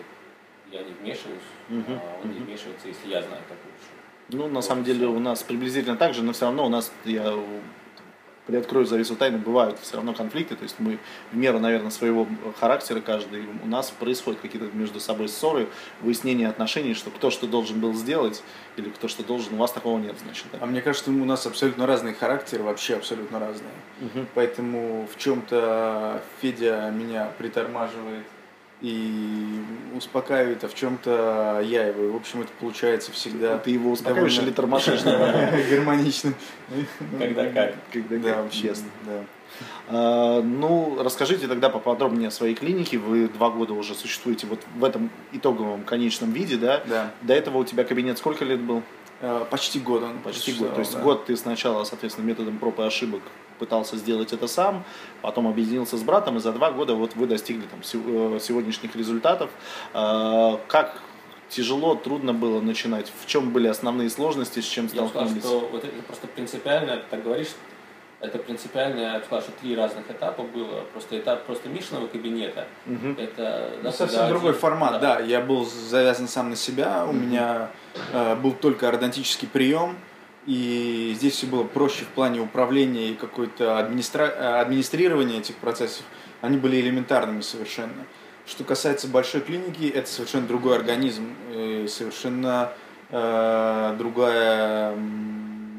я 0.70 0.82
не 0.82 0.92
вмешиваюсь, 0.92 1.40
угу. 1.70 1.92
а 1.92 2.20
он 2.22 2.30
угу. 2.30 2.38
не 2.38 2.44
вмешивается, 2.44 2.88
если 2.88 3.08
я 3.08 3.22
знаю, 3.22 3.42
как 3.48 3.58
лучше. 3.64 3.96
Ну, 4.28 4.48
на 4.48 4.54
вот 4.56 4.64
самом 4.64 4.84
деле 4.84 5.06
у 5.06 5.18
нас 5.18 5.42
приблизительно 5.42 5.96
так 5.96 6.12
же, 6.12 6.22
но 6.22 6.32
все 6.32 6.46
равно 6.46 6.66
у 6.66 6.68
нас, 6.68 6.92
я 7.04 7.32
приоткрою 8.46 8.86
завесу 8.86 9.16
тайны, 9.16 9.38
бывают 9.38 9.78
все 9.80 9.96
равно 9.96 10.14
конфликты, 10.14 10.56
то 10.56 10.62
есть 10.62 10.76
мы 10.78 10.98
в 11.32 11.36
меру, 11.36 11.58
наверное, 11.58 11.90
своего 11.90 12.26
характера 12.58 13.00
каждый, 13.00 13.44
у 13.62 13.66
нас 13.66 13.90
происходят 13.90 14.40
какие-то 14.40 14.68
между 14.76 15.00
собой 15.00 15.28
ссоры, 15.28 15.68
выяснение 16.00 16.48
отношений, 16.48 16.94
что 16.94 17.10
кто 17.10 17.30
что 17.30 17.46
должен 17.46 17.80
был 17.80 17.94
сделать, 17.94 18.42
или 18.76 18.88
кто 18.90 19.08
что 19.08 19.24
должен, 19.24 19.54
у 19.54 19.56
вас 19.56 19.72
такого 19.72 19.98
нет, 19.98 20.16
значит. 20.22 20.46
Да? 20.52 20.58
А 20.60 20.66
мне 20.66 20.80
кажется, 20.80 21.10
у 21.10 21.24
нас 21.24 21.46
абсолютно 21.46 21.86
разные 21.86 22.14
характеры, 22.14 22.62
вообще 22.62 22.96
абсолютно 22.96 23.38
разные. 23.38 23.72
Угу. 24.00 24.26
Поэтому 24.34 25.08
в 25.12 25.18
чем-то 25.18 26.22
Федя 26.40 26.90
меня 26.90 27.30
притормаживает 27.38 28.24
и 28.82 29.62
успокаивает, 29.94 30.62
а 30.64 30.68
в 30.68 30.74
чем-то 30.74 31.62
я 31.64 31.86
его. 31.86 32.12
В 32.12 32.16
общем, 32.16 32.42
это 32.42 32.50
получается 32.60 33.10
всегда. 33.12 33.58
Ты 33.58 33.70
его 33.70 33.90
успокаиваешь 33.90 34.38
или 34.38 34.50
тормошишь? 34.50 35.02
Гармонично. 35.70 36.34
Когда 37.18 37.50
как. 37.50 37.74
Когда 37.90 38.18
да, 38.18 38.48
честно. 38.50 38.88
Да. 39.06 39.24
А, 39.88 40.42
ну, 40.42 40.98
расскажите 41.02 41.48
тогда 41.48 41.70
поподробнее 41.70 42.28
о 42.28 42.30
своей 42.30 42.54
клинике. 42.54 42.98
Вы 42.98 43.28
два 43.28 43.50
года 43.50 43.72
уже 43.72 43.94
существуете 43.94 44.46
вот 44.46 44.60
в 44.74 44.84
этом 44.84 45.10
итоговом 45.32 45.82
конечном 45.84 46.32
виде, 46.32 46.56
да? 46.56 46.82
Да. 46.86 47.10
До 47.22 47.32
этого 47.32 47.58
у 47.58 47.64
тебя 47.64 47.84
кабинет 47.84 48.18
сколько 48.18 48.44
лет 48.44 48.60
был? 48.60 48.82
А, 49.22 49.46
почти 49.46 49.80
год 49.80 50.02
он. 50.02 50.18
Почти 50.18 50.52
год. 50.52 50.74
То 50.74 50.80
есть 50.80 50.98
год 50.98 51.24
ты 51.24 51.36
сначала, 51.36 51.84
соответственно, 51.84 52.26
методом 52.26 52.58
проб 52.58 52.78
и 52.80 52.82
ошибок 52.82 53.22
пытался 53.58 53.96
сделать 53.96 54.32
это 54.32 54.46
сам, 54.46 54.84
потом 55.22 55.46
объединился 55.48 55.96
с 55.96 56.02
братом, 56.02 56.36
и 56.36 56.40
за 56.40 56.52
два 56.52 56.70
года 56.70 56.94
вот 56.94 57.14
вы 57.16 57.26
достигли 57.26 57.66
там 57.66 57.80
э, 57.80 58.38
сегодняшних 58.40 58.94
результатов. 58.96 59.50
А, 59.92 60.60
как 60.68 61.02
тяжело, 61.48 61.94
трудно 61.94 62.32
было 62.32 62.60
начинать? 62.60 63.12
В 63.20 63.26
чем 63.26 63.50
были 63.50 63.68
основные 63.68 64.10
сложности, 64.10 64.60
с 64.60 64.66
чем 64.66 64.88
столкнулись? 64.88 65.34
Я 65.34 65.40
сказал, 65.40 65.58
что 65.60 65.68
вот 65.68 65.84
это 65.84 66.02
просто 66.02 66.26
принципиально, 66.26 67.02
так 67.10 67.22
говоришь, 67.22 67.48
это 68.20 68.38
принципиально, 68.38 69.00
я 69.00 69.18
бы 69.18 69.24
сказал, 69.24 69.42
что 69.42 69.52
три 69.60 69.76
разных 69.76 70.10
этапа 70.10 70.42
было. 70.42 70.80
Просто 70.92 71.18
этап 71.18 71.44
просто 71.44 71.68
Мишиного 71.68 72.06
кабинета. 72.06 72.66
Угу. 72.86 73.20
Это 73.20 73.70
да, 73.82 73.90
ну, 73.90 73.92
совсем 73.92 74.28
другой 74.28 74.50
один, 74.50 74.60
формат, 74.60 74.92
да. 74.92 75.16
да. 75.16 75.20
Я 75.20 75.40
был 75.40 75.66
завязан 75.66 76.26
сам 76.26 76.50
на 76.50 76.56
себя, 76.56 77.04
у 77.04 77.10
угу. 77.10 77.18
меня 77.18 77.70
э, 78.12 78.34
был 78.36 78.52
только 78.52 78.88
ордонтический 78.88 79.46
прием, 79.48 79.96
и 80.46 81.12
здесь 81.16 81.34
все 81.34 81.46
было 81.46 81.64
проще 81.64 82.04
в 82.04 82.08
плане 82.08 82.40
управления 82.40 83.10
и 83.10 83.14
какой-то 83.14 83.78
администра... 83.78 84.60
администрирования 84.60 85.40
этих 85.40 85.56
процессов. 85.56 86.04
Они 86.40 86.56
были 86.56 86.80
элементарными 86.80 87.40
совершенно. 87.40 88.06
Что 88.46 88.62
касается 88.62 89.08
большой 89.08 89.40
клиники, 89.40 89.90
это 89.92 90.08
совершенно 90.08 90.46
другой 90.46 90.76
организм, 90.76 91.34
совершенно 91.88 92.72
э, 93.10 93.94
другая, 93.98 94.94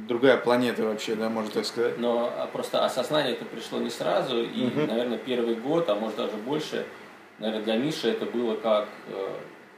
другая 0.08 0.36
планета 0.36 0.84
вообще, 0.84 1.16
да, 1.16 1.30
можно 1.30 1.50
так 1.50 1.66
сказать. 1.66 1.98
Но 1.98 2.30
а, 2.36 2.48
просто 2.48 2.84
осознание 2.84 3.34
это 3.34 3.46
пришло 3.46 3.80
не 3.80 3.90
сразу, 3.90 4.44
и, 4.44 4.68
угу. 4.68 4.82
наверное, 4.86 5.18
первый 5.18 5.56
год, 5.56 5.90
а 5.90 5.96
может 5.96 6.18
даже 6.18 6.36
больше, 6.36 6.86
наверное, 7.40 7.64
для 7.64 7.78
Миши 7.78 8.10
это 8.10 8.26
было 8.26 8.56
как 8.56 8.90
э, 9.08 9.30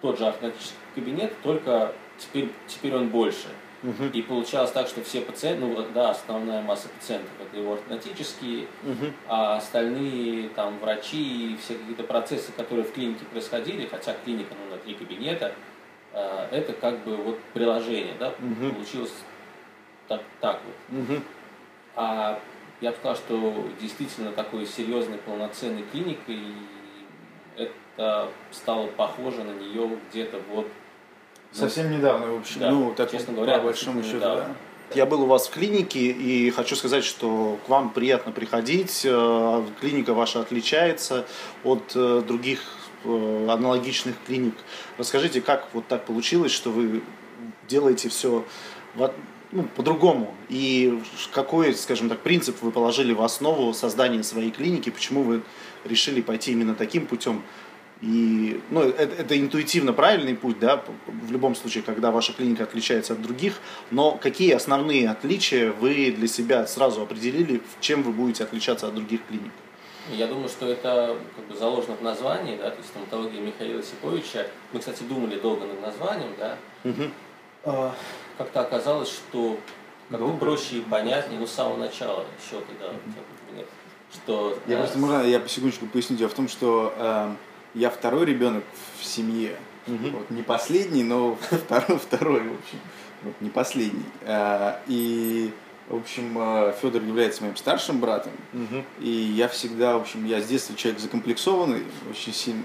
тот 0.01 0.17
же 0.17 0.25
автоматический 0.25 0.73
кабинет, 0.95 1.33
только 1.43 1.93
теперь, 2.17 2.49
теперь 2.67 2.95
он 2.95 3.09
больше. 3.09 3.49
Угу. 3.81 4.05
И 4.13 4.21
получалось 4.21 4.71
так, 4.71 4.87
что 4.87 5.01
все 5.03 5.21
пациенты, 5.21 5.65
ну 5.65 5.85
да, 5.93 6.09
основная 6.09 6.61
масса 6.61 6.89
пациентов 6.89 7.31
это 7.39 7.57
его 7.57 7.73
ортодонтические, 7.73 8.67
угу. 8.83 9.13
а 9.27 9.55
остальные 9.57 10.49
там 10.49 10.77
врачи 10.79 11.53
и 11.53 11.57
все 11.57 11.75
какие-то 11.75 12.03
процессы, 12.03 12.51
которые 12.51 12.85
в 12.85 12.91
клинике 12.91 13.23
происходили, 13.25 13.87
хотя 13.87 14.13
клиника 14.25 14.53
ну, 14.53 14.75
на 14.75 14.81
три 14.81 14.95
кабинета, 14.95 15.53
э, 16.13 16.47
это 16.51 16.73
как 16.73 16.99
бы 17.05 17.15
вот 17.15 17.39
приложение, 17.53 18.15
да, 18.19 18.29
угу. 18.29 18.73
получилось 18.73 19.13
так, 20.09 20.21
так 20.41 20.59
вот. 20.65 20.99
Угу. 20.99 21.21
А 21.95 22.39
я 22.81 22.91
бы 22.91 22.97
сказал, 22.97 23.15
что 23.15 23.67
действительно 23.79 24.31
такой 24.31 24.65
серьезной 24.65 25.19
полноценной 25.19 25.83
клиникой 25.91 26.39
это 27.55 28.29
стало 28.51 28.87
похоже 28.87 29.43
на 29.43 29.51
нее 29.51 29.89
где-то 30.09 30.39
вот 30.49 30.67
Совсем 31.51 31.91
недавно, 31.91 32.27
в 32.27 32.39
общем, 32.39 32.59
да, 32.61 32.71
ну, 32.71 32.93
так 32.95 33.11
честно 33.11 33.33
говоря, 33.33 33.57
по 33.57 33.65
большому 33.65 34.03
счету, 34.03 34.19
да. 34.19 34.55
Я 34.95 35.05
был 35.05 35.21
у 35.21 35.25
вас 35.27 35.47
в 35.47 35.51
клинике 35.51 35.99
и 35.99 36.49
хочу 36.49 36.75
сказать, 36.75 37.03
что 37.03 37.59
к 37.65 37.69
вам 37.69 37.91
приятно 37.91 38.31
приходить. 38.31 39.03
Э, 39.05 39.63
клиника 39.79 40.15
ваша 40.15 40.41
отличается 40.41 41.27
от 41.63 41.91
э, 41.93 42.23
других 42.27 42.61
э, 43.03 43.47
аналогичных 43.49 44.15
клиник. 44.25 44.55
Расскажите, 44.97 45.41
как 45.41 45.67
вот 45.73 45.87
так 45.87 46.05
получилось, 46.05 46.51
что 46.51 46.71
вы 46.71 47.03
делаете 47.67 48.09
все 48.09 48.43
ну, 49.51 49.63
по-другому? 49.75 50.33
И 50.49 50.99
какой, 51.33 51.75
скажем 51.75 52.09
так, 52.09 52.21
принцип 52.21 52.59
вы 52.61 52.71
положили 52.71 53.13
в 53.13 53.21
основу 53.21 53.73
создания 53.73 54.23
своей 54.23 54.49
клиники? 54.49 54.89
Почему 54.89 55.21
вы 55.21 55.43
решили 55.85 56.21
пойти 56.21 56.51
именно 56.51 56.73
таким 56.73 57.05
путем? 57.05 57.43
И 58.01 58.61
ну, 58.69 58.81
это, 58.81 59.21
это 59.21 59.39
интуитивно 59.39 59.91
правильный 59.91 60.33
путь, 60.33 60.59
да, 60.59 60.81
в 61.05 61.31
любом 61.31 61.53
случае, 61.53 61.83
когда 61.83 62.11
ваша 62.11 62.31
клиника 62.31 62.63
отличается 62.63 63.13
от 63.13 63.21
других. 63.21 63.55
Но 63.91 64.13
какие 64.13 64.53
основные 64.53 65.09
отличия 65.09 65.73
вы 65.73 66.11
для 66.11 66.27
себя 66.27 66.65
сразу 66.65 67.01
определили, 67.01 67.61
чем 67.81 68.03
вы 68.03 68.13
будете 68.13 68.45
отличаться 68.45 68.87
от 68.87 68.95
других 68.95 69.19
клиник? 69.27 69.51
Я 70.11 70.27
думаю, 70.27 70.47
что 70.47 70.67
это 70.67 71.17
как 71.35 71.45
бы 71.45 71.55
заложено 71.55 71.95
в 71.95 72.01
названии, 72.01 72.55
да, 72.55 72.71
то 72.71 72.77
есть 72.77 72.89
стоматология 72.89 73.41
Михаила 73.41 73.83
Сиповича. 73.83 74.47
Мы, 74.71 74.79
кстати, 74.79 75.03
думали 75.03 75.37
долго 75.37 75.65
над 75.65 75.81
названием, 75.81 76.31
да. 76.39 76.57
Угу. 76.83 77.91
Как-то 78.37 78.61
оказалось, 78.61 79.09
что 79.09 79.59
как 80.09 80.21
бы 80.21 80.37
проще 80.37 80.77
и 80.77 80.81
понятнее, 80.81 81.39
ну, 81.39 81.45
с 81.45 81.51
самого 81.51 81.77
начала 81.77 82.25
еще, 82.41 82.61
когда 82.61 82.87
угу. 82.87 83.65
что... 84.11 84.57
Я 84.65 84.77
да, 84.77 84.81
просто, 84.83 84.97
можно, 84.97 85.23
я 85.27 85.39
по 85.39 85.49
секундочку 85.49 85.85
поясню. 85.85 86.17
Дело 86.17 86.29
в 86.29 86.33
том, 86.33 86.47
что 86.47 86.93
э, 86.97 87.35
я 87.73 87.89
второй 87.89 88.25
ребенок 88.25 88.63
в 88.99 89.05
семье. 89.05 89.57
Угу. 89.87 90.09
Вот, 90.11 90.29
не 90.29 90.43
последний, 90.43 91.03
но 91.03 91.35
второй, 91.51 91.97
второй, 91.97 92.41
в 92.41 92.53
общем. 92.53 92.79
Вот, 93.23 93.33
не 93.41 93.49
последний. 93.49 94.05
А, 94.23 94.81
и, 94.87 95.51
в 95.87 95.97
общем, 95.97 96.35
а, 96.37 96.71
Федор 96.81 97.01
является 97.01 97.43
моим 97.43 97.55
старшим 97.55 97.99
братом. 97.99 98.31
Угу. 98.53 98.83
И 99.01 99.09
я 99.09 99.47
всегда, 99.47 99.97
в 99.97 100.01
общем, 100.01 100.25
я 100.25 100.41
с 100.41 100.47
детства 100.47 100.75
человек 100.75 101.01
закомплексованный 101.01 101.83
очень 102.09 102.33
сильно. 102.33 102.63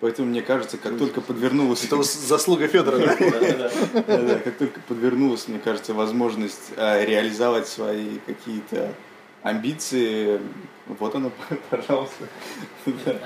Поэтому 0.00 0.28
мне 0.28 0.42
кажется, 0.42 0.76
как 0.76 0.98
только 0.98 1.20
подвернулась... 1.20 1.84
Это 1.84 2.02
заслуга 2.02 2.68
Федора, 2.68 2.98
да? 2.98 4.38
Как 4.44 4.58
только 4.58 4.80
подвернулась, 4.80 5.48
мне 5.48 5.58
кажется, 5.58 5.94
возможность 5.94 6.72
а, 6.76 7.02
реализовать 7.04 7.68
свои 7.68 8.18
какие-то 8.26 8.92
амбиции, 9.44 10.40
вот 10.86 11.14
оно, 11.14 11.30
пожалуйста. 11.70 12.26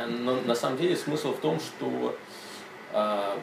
Но 0.08 0.40
на 0.42 0.54
самом 0.54 0.76
деле 0.76 0.94
смысл 0.96 1.32
в 1.32 1.38
том, 1.38 1.58
что 1.58 2.14
а, 2.92 3.38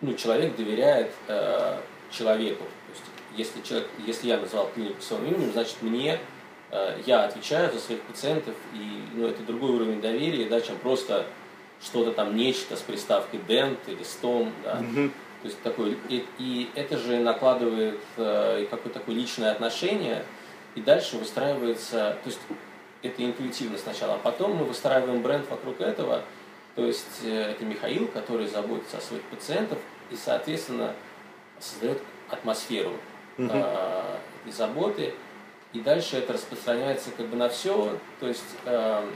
ну, 0.00 0.14
человек 0.14 0.54
доверяет 0.54 1.10
а, 1.26 1.80
человеку. 2.10 2.64
То 2.64 2.92
есть, 2.92 3.04
если, 3.36 3.62
человек, 3.66 3.88
если 4.06 4.28
я 4.28 4.36
назвал 4.36 4.70
клинику 4.74 5.00
своим 5.00 5.24
именем, 5.24 5.50
значит 5.52 5.76
мне 5.80 6.20
а, 6.70 6.98
я 7.06 7.24
отвечаю 7.24 7.72
за 7.72 7.80
своих 7.80 8.02
пациентов, 8.02 8.54
и 8.74 9.02
ну, 9.14 9.26
это 9.26 9.42
другой 9.42 9.70
уровень 9.70 10.00
доверия, 10.00 10.46
да, 10.46 10.60
чем 10.60 10.76
просто 10.76 11.26
что-то 11.82 12.12
там 12.12 12.36
нечто 12.36 12.76
с 12.76 12.80
приставкой 12.80 13.40
дент 13.48 13.78
или 13.86 14.02
стом, 14.02 14.52
да. 14.62 14.82
То 15.40 15.46
есть 15.46 15.62
такой, 15.62 15.96
и, 16.08 16.26
и 16.38 16.68
это 16.74 16.98
же 16.98 17.20
накладывает 17.20 18.00
э, 18.16 18.66
какое-то 18.68 18.98
такое 18.98 19.14
личное 19.14 19.52
отношение, 19.52 20.24
и 20.74 20.80
дальше 20.80 21.16
выстраивается, 21.16 22.16
то 22.22 22.26
есть 22.26 22.40
это 23.02 23.24
интуитивно 23.24 23.78
сначала, 23.78 24.14
а 24.14 24.18
потом 24.18 24.56
мы 24.56 24.64
выстраиваем 24.64 25.22
бренд 25.22 25.48
вокруг 25.48 25.80
этого. 25.80 26.22
То 26.74 26.84
есть 26.84 27.20
э, 27.24 27.52
это 27.52 27.64
Михаил, 27.64 28.06
который 28.08 28.46
заботится 28.46 28.98
о 28.98 29.00
своих 29.00 29.22
пациентах 29.24 29.78
и, 30.10 30.16
соответственно, 30.16 30.94
создает 31.58 32.00
атмосферу 32.28 32.92
угу. 33.36 33.48
э, 33.52 34.16
этой 34.42 34.52
заботы. 34.52 35.14
И 35.72 35.80
дальше 35.80 36.16
это 36.16 36.32
распространяется 36.32 37.10
как 37.16 37.26
бы 37.26 37.36
на 37.36 37.48
все. 37.48 37.96
То 38.20 38.28
есть 38.28 38.56
э, 38.64 39.10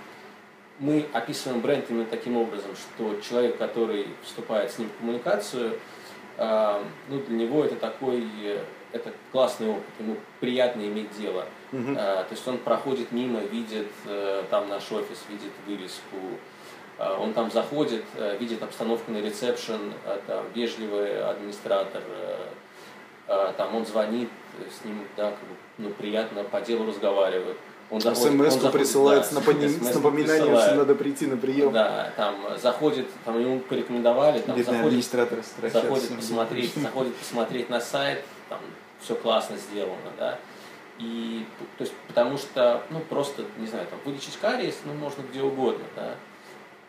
мы 0.78 1.06
описываем 1.12 1.60
бренд 1.60 1.86
именно 1.88 2.06
таким 2.06 2.36
образом, 2.36 2.72
что 2.76 3.20
человек, 3.20 3.58
который 3.58 4.06
вступает 4.22 4.70
с 4.70 4.78
ним 4.78 4.88
в 4.88 4.98
коммуникацию, 4.98 5.78
э, 6.36 6.82
ну, 7.08 7.20
для 7.20 7.36
него 7.36 7.64
это 7.64 7.76
такой 7.76 8.26
это 8.92 9.12
классный 9.30 9.68
опыт, 9.68 9.84
ему 9.98 10.16
приятно 10.40 10.82
иметь 10.82 11.16
дело. 11.18 11.44
Uh-huh. 11.72 11.96
А, 11.98 12.24
то 12.24 12.34
есть 12.34 12.46
он 12.46 12.58
проходит 12.58 13.12
мимо, 13.12 13.40
видит 13.40 13.88
э, 14.06 14.44
там 14.50 14.68
наш 14.68 14.90
офис, 14.92 15.18
видит 15.28 15.52
вывеску, 15.66 16.18
а, 16.98 17.18
он 17.18 17.32
там 17.32 17.50
заходит, 17.50 18.04
э, 18.16 18.36
видит 18.38 18.62
обстановку 18.62 19.10
на 19.10 19.18
ресепшн, 19.18 19.92
а, 20.04 20.20
там 20.26 20.44
вежливый 20.54 21.22
администратор, 21.24 22.02
э, 22.06 22.36
а, 23.28 23.52
там 23.54 23.74
он 23.74 23.86
звонит, 23.86 24.28
с 24.58 24.84
ним 24.84 25.00
да, 25.16 25.30
как 25.30 25.40
бы, 25.40 25.56
ну, 25.78 25.90
приятно 25.90 26.44
по 26.44 26.60
делу 26.60 26.86
разговаривают. 26.86 27.56
Он 27.90 28.00
заходит, 28.00 28.52
смс 28.52 28.72
присылает 28.72 29.22
да, 29.22 29.28
с, 29.28 29.32
напомин... 29.32 29.68
с 29.68 29.94
напоминанием, 29.94 30.46
присылает. 30.46 30.66
что 30.66 30.74
надо 30.76 30.94
прийти 30.94 31.26
на 31.26 31.36
прием. 31.36 31.72
Да, 31.72 32.12
там 32.16 32.36
заходит, 32.56 33.06
там 33.24 33.38
ему 33.38 33.60
порекомендовали, 33.60 34.38
там 34.38 34.56
Бедный 34.56 34.76
заходит, 34.76 35.04
заходит 35.72 36.16
посмотреть, 36.16 36.74
заходит 36.74 37.14
посмотреть 37.16 37.68
на 37.68 37.80
сайт, 37.80 38.24
там 38.52 38.60
все 39.00 39.14
классно 39.14 39.56
сделано, 39.56 40.12
да. 40.18 40.38
И, 40.98 41.46
то 41.78 41.84
есть, 41.84 41.94
потому 42.06 42.36
что, 42.36 42.82
ну, 42.90 43.00
просто, 43.00 43.44
не 43.58 43.66
знаю, 43.66 43.86
там, 43.86 43.98
вылечить 44.04 44.36
кариес, 44.38 44.78
ну, 44.84 44.92
можно 44.94 45.22
где 45.22 45.42
угодно, 45.42 45.84
да. 45.96 46.14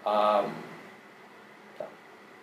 А 0.04 0.50
там, 1.78 1.88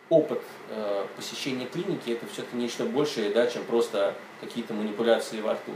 опыт 0.09 0.43
э, 0.71 1.07
посещения 1.17 1.67
клиники 1.67 2.11
это 2.11 2.27
все-таки 2.27 2.57
нечто 2.57 2.85
большее, 2.85 3.31
да, 3.31 3.47
чем 3.47 3.65
просто 3.65 4.15
какие-то 4.41 4.73
манипуляции 4.73 5.41
во 5.41 5.55
рту. 5.55 5.73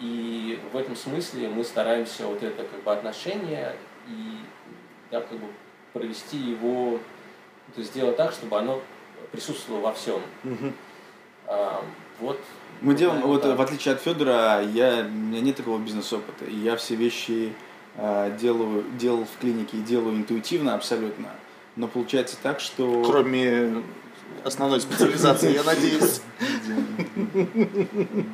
И 0.00 0.60
в 0.72 0.76
этом 0.76 0.96
смысле 0.96 1.48
мы 1.48 1.64
стараемся 1.64 2.26
вот 2.26 2.42
это 2.42 2.64
как 2.64 2.82
бы 2.82 2.92
отношение 2.92 3.74
и 4.08 4.40
да, 5.10 5.20
как 5.20 5.38
бы 5.38 5.46
провести 5.94 6.36
его, 6.36 6.98
то 7.74 7.80
есть 7.80 7.92
сделать 7.92 8.16
так, 8.16 8.32
чтобы 8.32 8.58
оно 8.58 8.82
присутствовало 9.32 9.80
во 9.80 9.92
всем. 9.94 10.20
Угу. 10.44 10.72
Вот. 12.20 12.40
Мы 12.80 12.94
делаем, 12.94 13.22
вот 13.22 13.42
так. 13.42 13.56
в 13.56 13.62
отличие 13.62 13.94
от 13.94 14.02
Федора, 14.02 14.62
я, 14.62 15.06
у 15.06 15.10
меня 15.10 15.40
нет 15.40 15.56
такого 15.56 15.78
бизнес-опыта. 15.78 16.44
Я 16.46 16.76
все 16.76 16.94
вещи 16.94 17.52
э, 17.96 18.36
делаю, 18.38 18.84
делал 18.98 19.24
в 19.24 19.40
клинике 19.40 19.78
и 19.78 19.80
делаю 19.80 20.16
интуитивно 20.16 20.74
абсолютно. 20.74 21.30
Но 21.76 21.88
получается 21.88 22.36
так, 22.42 22.60
что... 22.60 23.02
Кроме 23.04 23.82
основной 24.44 24.80
специализации, 24.80 25.54
я 25.54 25.62
надеюсь. 25.62 26.20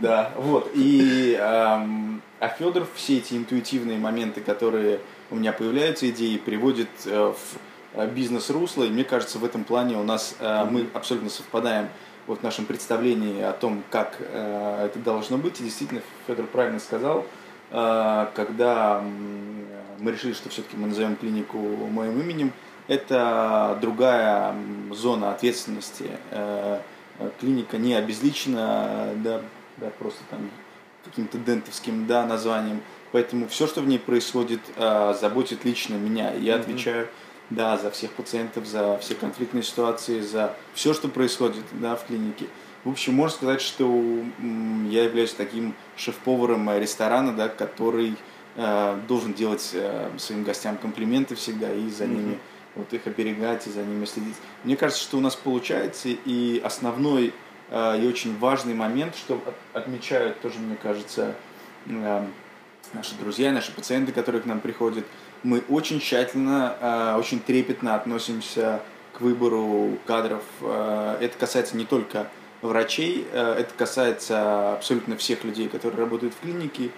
Да, 0.01 0.33
вот. 0.37 0.71
И 0.75 1.37
а 2.43 2.49
Федор 2.49 2.89
все 2.97 3.19
эти 3.19 3.35
интуитивные 3.35 3.99
моменты, 3.99 4.41
которые 4.41 4.99
у 5.31 5.37
меня 5.37 5.53
появляются, 5.53 6.11
идеи, 6.11 6.39
приводит 6.39 6.89
э, 7.07 7.33
в 7.33 7.97
э, 7.97 8.11
бизнес-русло. 8.11 8.83
И 8.83 8.91
мне 8.91 9.05
кажется, 9.05 9.39
в 9.39 9.45
этом 9.45 9.63
плане 9.63 9.97
у 9.97 10.03
нас 10.03 10.35
э, 10.41 10.65
мы 10.69 10.89
абсолютно 10.93 11.31
совпадаем 11.31 11.89
вот 12.33 12.41
в 12.41 12.43
нашем 12.43 12.67
представлении 12.67 13.43
о 13.43 13.53
том, 13.53 13.83
как 13.91 14.19
это 14.21 14.99
должно 15.05 15.39
быть. 15.39 15.61
И 15.61 15.65
действительно, 15.65 16.01
Федор 16.27 16.47
правильно 16.47 16.81
сказал, 16.81 17.27
когда 17.71 19.03
мы 19.99 20.11
решили, 20.11 20.33
что 20.33 20.49
все-таки 20.49 20.77
мы 20.77 20.89
назовем 20.89 21.17
клинику 21.17 21.59
моим 21.59 22.21
именем, 22.21 22.53
это 22.89 23.79
другая 23.81 24.55
зона 24.91 25.33
ответственности. 25.33 26.11
Э, 26.31 27.31
клиника 27.41 27.79
не 27.79 27.95
обезличена, 27.95 29.11
да, 29.17 29.43
да, 29.77 29.91
просто 29.99 30.21
там 30.31 30.51
каким-то 31.05 31.39
дентовским 31.39 32.07
да, 32.07 32.27
названием. 32.27 32.81
Поэтому 33.13 33.47
все, 33.49 33.67
что 33.67 33.81
в 33.81 33.87
ней 33.87 33.99
происходит, 33.99 34.61
э, 34.77 35.15
заботит 35.21 35.65
лично 35.65 35.95
меня. 35.95 36.33
Я 36.33 36.55
mm-hmm. 36.55 36.61
отвечаю 36.61 37.09
да, 37.55 37.77
за 37.77 37.91
всех 37.91 38.13
пациентов, 38.13 38.67
за 38.67 38.99
все 38.99 39.15
конфликтные 39.15 39.63
ситуации, 39.63 40.21
за 40.21 40.55
все, 40.75 40.95
что 40.95 41.09
происходит 41.09 41.65
да, 41.73 41.97
в 41.97 42.07
клинике. 42.07 42.47
В 42.85 42.91
общем, 42.91 43.15
можно 43.15 43.37
сказать, 43.37 43.61
что 43.61 43.87
я 44.91 45.05
являюсь 45.05 45.33
таким 45.33 45.75
шеф-поваром 45.97 46.69
ресторана, 46.79 47.33
да, 47.33 47.49
который 47.49 48.17
э, 48.57 49.01
должен 49.07 49.35
делать 49.35 49.71
э, 49.73 50.11
своим 50.19 50.43
гостям 50.43 50.77
комплименты 50.77 51.37
всегда 51.37 51.73
и 51.73 51.89
за 51.89 52.05
mm-hmm. 52.05 52.09
ними 52.09 52.39
вот 52.75 52.93
их 52.93 53.07
оберегать 53.07 53.67
и 53.67 53.71
за 53.71 53.83
ними 53.83 54.05
следить. 54.05 54.37
Мне 54.65 54.77
кажется, 54.77 55.03
что 55.03 55.19
у 55.19 55.21
нас 55.21 55.37
получается, 55.37 56.09
и 56.09 56.61
основной 56.65 57.33
э, 57.71 58.03
и 58.03 58.07
очень 58.07 58.37
важный 58.39 58.75
момент, 58.75 59.15
что 59.15 59.41
отмечают 59.73 60.41
тоже, 60.41 60.59
мне 60.59 60.77
кажется, 60.77 61.37
э, 61.87 62.27
наши 62.95 63.15
друзья, 63.15 63.53
наши 63.53 63.73
пациенты, 63.73 64.11
которые 64.13 64.43
к 64.43 64.47
нам 64.47 64.61
приходят, 64.61 65.05
мы 65.43 65.63
очень 65.69 66.01
тщательно, 66.01 66.77
э, 66.81 67.17
очень 67.19 67.41
трепетно 67.41 67.95
относимся 67.95 68.81
к 69.13 69.21
выбору 69.21 69.99
кадров. 70.07 70.43
Э, 70.61 71.19
это 71.21 71.37
касается 71.39 71.77
не 71.77 71.85
только 71.85 72.29
врачей, 72.63 73.27
э, 73.33 73.57
это 73.59 73.75
касается 73.77 74.75
абсолютно 74.75 75.17
всех 75.17 75.45
людей, 75.45 75.69
которые 75.69 76.01
работают 76.01 76.35
в 76.35 76.41
клинике, 76.41 76.91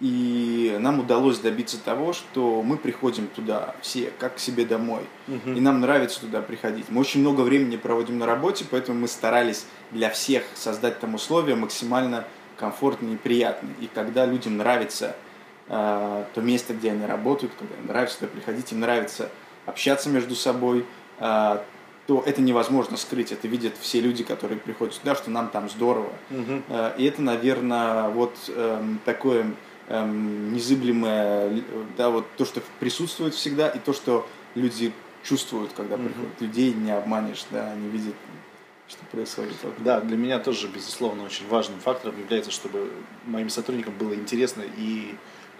и 0.00 0.76
нам 0.80 1.00
удалось 1.00 1.38
добиться 1.38 1.82
того, 1.82 2.12
что 2.12 2.62
мы 2.62 2.76
приходим 2.76 3.28
туда 3.28 3.74
все, 3.80 4.12
как 4.18 4.36
к 4.36 4.38
себе 4.38 4.64
домой. 4.64 5.02
Угу. 5.28 5.52
И 5.52 5.60
нам 5.60 5.80
нравится 5.80 6.20
туда 6.20 6.42
приходить. 6.42 6.86
Мы 6.88 7.00
очень 7.00 7.20
много 7.20 7.42
времени 7.42 7.76
проводим 7.76 8.18
на 8.18 8.26
работе, 8.26 8.64
поэтому 8.68 9.00
мы 9.00 9.08
старались 9.08 9.66
для 9.92 10.10
всех 10.10 10.42
создать 10.54 10.98
там 10.98 11.14
условия 11.14 11.54
максимально 11.54 12.24
комфортные 12.58 13.14
и 13.14 13.16
приятные. 13.16 13.74
И 13.80 13.88
когда 13.92 14.26
людям 14.26 14.56
нравится 14.56 15.14
то 15.66 16.40
место, 16.42 16.74
где 16.74 16.90
они 16.90 17.06
работают, 17.06 17.52
когда 17.58 17.74
им 17.76 17.86
нравится 17.86 18.18
туда 18.18 18.30
приходить, 18.32 18.70
им 18.72 18.80
нравится 18.80 19.30
общаться 19.66 20.08
между 20.10 20.34
собой, 20.34 20.84
э, 21.18 21.58
то 22.06 22.22
это 22.26 22.42
невозможно 22.42 22.96
скрыть. 22.96 23.32
Это 23.32 23.48
видят 23.48 23.74
все 23.80 24.00
люди, 24.00 24.24
которые 24.24 24.58
приходят 24.58 24.94
сюда, 24.94 25.14
что 25.14 25.30
нам 25.30 25.48
там 25.48 25.70
здорово. 25.70 26.12
Угу. 26.30 26.62
И 26.98 27.04
это, 27.04 27.22
наверное, 27.22 28.08
вот 28.10 28.36
э, 28.48 28.82
такое 29.06 29.46
эм, 29.88 30.52
незыблемое, 30.52 31.62
да, 31.96 32.10
вот 32.10 32.26
то, 32.36 32.44
что 32.44 32.60
присутствует 32.78 33.34
всегда, 33.34 33.68
и 33.68 33.78
то, 33.78 33.94
что 33.94 34.26
люди 34.54 34.92
чувствуют, 35.22 35.72
когда 35.72 35.96
mm-hmm. 35.96 36.04
приходят. 36.06 36.40
Людей 36.40 36.74
не 36.74 36.90
обманешь, 36.90 37.46
да, 37.50 37.72
они 37.72 37.88
видят, 37.88 38.14
что 38.88 39.04
происходит. 39.10 39.54
Да, 39.78 40.00
для 40.00 40.16
меня 40.16 40.38
тоже, 40.38 40.68
безусловно, 40.68 41.24
очень 41.24 41.48
важным 41.48 41.80
фактором 41.80 42.18
является, 42.20 42.50
чтобы 42.50 42.90
моим 43.24 43.48
сотрудникам 43.48 43.94
было 43.98 44.14
интересно 44.14 44.62
и 44.76 45.14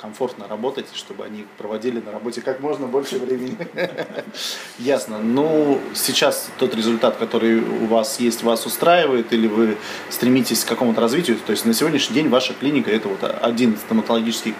комфортно 0.05 0.47
работать, 0.47 0.87
чтобы 0.93 1.25
они 1.25 1.47
проводили 1.57 1.99
на 1.99 2.13
работе 2.13 2.43
как 2.43 2.61
можно 2.61 2.87
больше 2.87 3.19
времени. 3.19 3.57
Ясно. 4.79 5.19
Ну, 5.19 5.81
сейчас 5.95 6.51
тот 6.59 6.75
результат, 6.75 7.17
который 7.17 7.61
у 7.61 7.87
вас 7.87 8.21
есть, 8.21 8.43
вас 8.43 8.67
устраивает, 8.67 9.33
или 9.33 9.47
вы 9.47 9.79
стремитесь 10.11 10.63
к 10.65 10.69
какому-то 10.69 11.01
развитию? 11.01 11.39
То 11.47 11.53
есть 11.53 11.65
на 11.65 11.73
сегодняшний 11.73 12.17
день 12.17 12.29
ваша 12.29 12.53
клиника 12.53 12.91
это 12.91 13.09
вот 13.09 13.25
один 13.41 13.79
стоматологический 13.79 14.55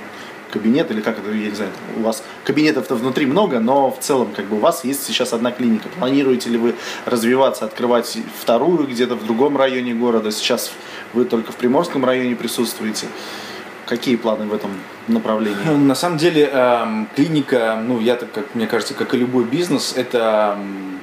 кабинет, 0.51 0.91
или 0.91 1.03
как 1.03 1.19
это, 1.19 1.31
я 1.31 1.51
не 1.51 1.55
знаю, 1.55 1.73
у 1.99 2.01
вас 2.01 2.23
кабинетов-то 2.45 2.95
внутри 2.95 3.27
много, 3.27 3.61
но 3.61 3.91
в 3.91 3.99
целом 3.99 4.33
как 4.35 4.47
бы 4.47 4.57
у 4.57 4.61
вас 4.61 4.83
есть 4.85 5.05
сейчас 5.05 5.35
одна 5.35 5.53
клиника. 5.53 5.91
Планируете 5.99 6.49
ли 6.49 6.57
вы 6.57 6.75
развиваться, 7.05 7.67
открывать 7.67 8.17
вторую 8.41 8.87
где-то 8.87 9.15
в 9.15 9.27
другом 9.27 9.59
районе 9.59 9.93
города? 9.93 10.31
Сейчас 10.31 10.73
вы 11.13 11.27
только 11.27 11.53
в 11.53 11.57
Приморском 11.57 12.03
районе 12.03 12.35
присутствуете. 12.35 13.09
Какие 13.87 14.17
планы 14.17 14.47
в 14.47 14.55
этом 14.55 14.71
направлении? 15.09 15.77
На 15.77 15.95
самом 15.95 16.19
деле 16.19 16.49
эм, 16.53 17.09
клиника, 17.15 17.79
ну 17.83 18.01
я 18.01 18.17
так 18.17 18.33
как 18.33 18.55
мне 18.55 18.67
кажется, 18.67 18.95
как 18.95 19.15
и 19.15 19.19
любой 19.19 19.45
бизнес, 19.45 19.95
это 19.97 20.57
эм, 20.59 21.01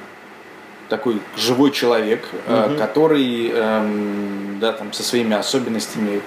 такой 0.88 1.20
живой 1.36 1.70
человек, 1.70 2.24
угу. 2.46 2.76
который 2.76 3.50
эм, 3.50 4.58
да, 4.60 4.72
там, 4.72 4.92
со 4.92 5.02
своими 5.02 5.34
особенностями 5.34 6.22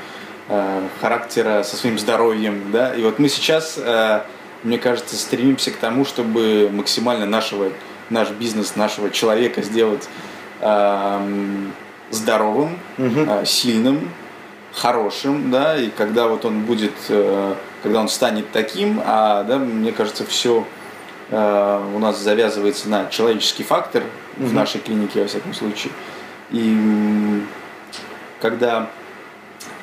э, 0.50 0.88
характера, 1.02 1.64
со 1.64 1.76
своим 1.76 2.00
здоровьем. 2.00 2.72
Да? 2.72 2.94
И 2.94 3.04
вот 3.04 3.20
мы 3.20 3.28
сейчас, 3.30 3.76
э, 3.78 4.22
мне 4.64 4.78
кажется, 4.78 5.16
стремимся 5.16 5.72
к 5.72 5.76
тому, 5.76 6.06
чтобы 6.06 6.70
максимально 6.72 7.26
нашего, 7.26 7.72
наш 8.10 8.30
бизнес, 8.30 8.76
нашего 8.76 9.10
человека 9.10 9.62
сделать 9.62 10.08
здоровым, 12.12 12.80
угу. 12.98 13.46
сильным, 13.46 14.10
хорошим, 14.76 15.52
да, 15.52 15.78
и 15.78 15.90
когда 15.90 16.28
вот 16.28 16.46
он 16.46 16.62
будет, 16.62 16.94
э, 17.10 17.56
когда 17.82 18.02
он 18.02 18.10
станет 18.10 18.52
таким, 18.52 19.02
а, 19.06 19.44
да, 19.44 19.58
мне 19.58 19.92
кажется, 19.92 20.26
все 20.26 20.66
э, 21.30 21.92
у 21.96 22.00
нас 22.00 22.20
завязывается 22.20 22.90
на 22.90 23.08
человеческий 23.10 23.64
фактор 23.64 24.04
mm-hmm. 24.04 24.46
в 24.46 24.54
нашей 24.54 24.82
клинике, 24.82 25.22
во 25.22 25.28
всяком 25.28 25.54
случае. 25.54 25.94
И 26.52 27.42
когда 28.42 28.90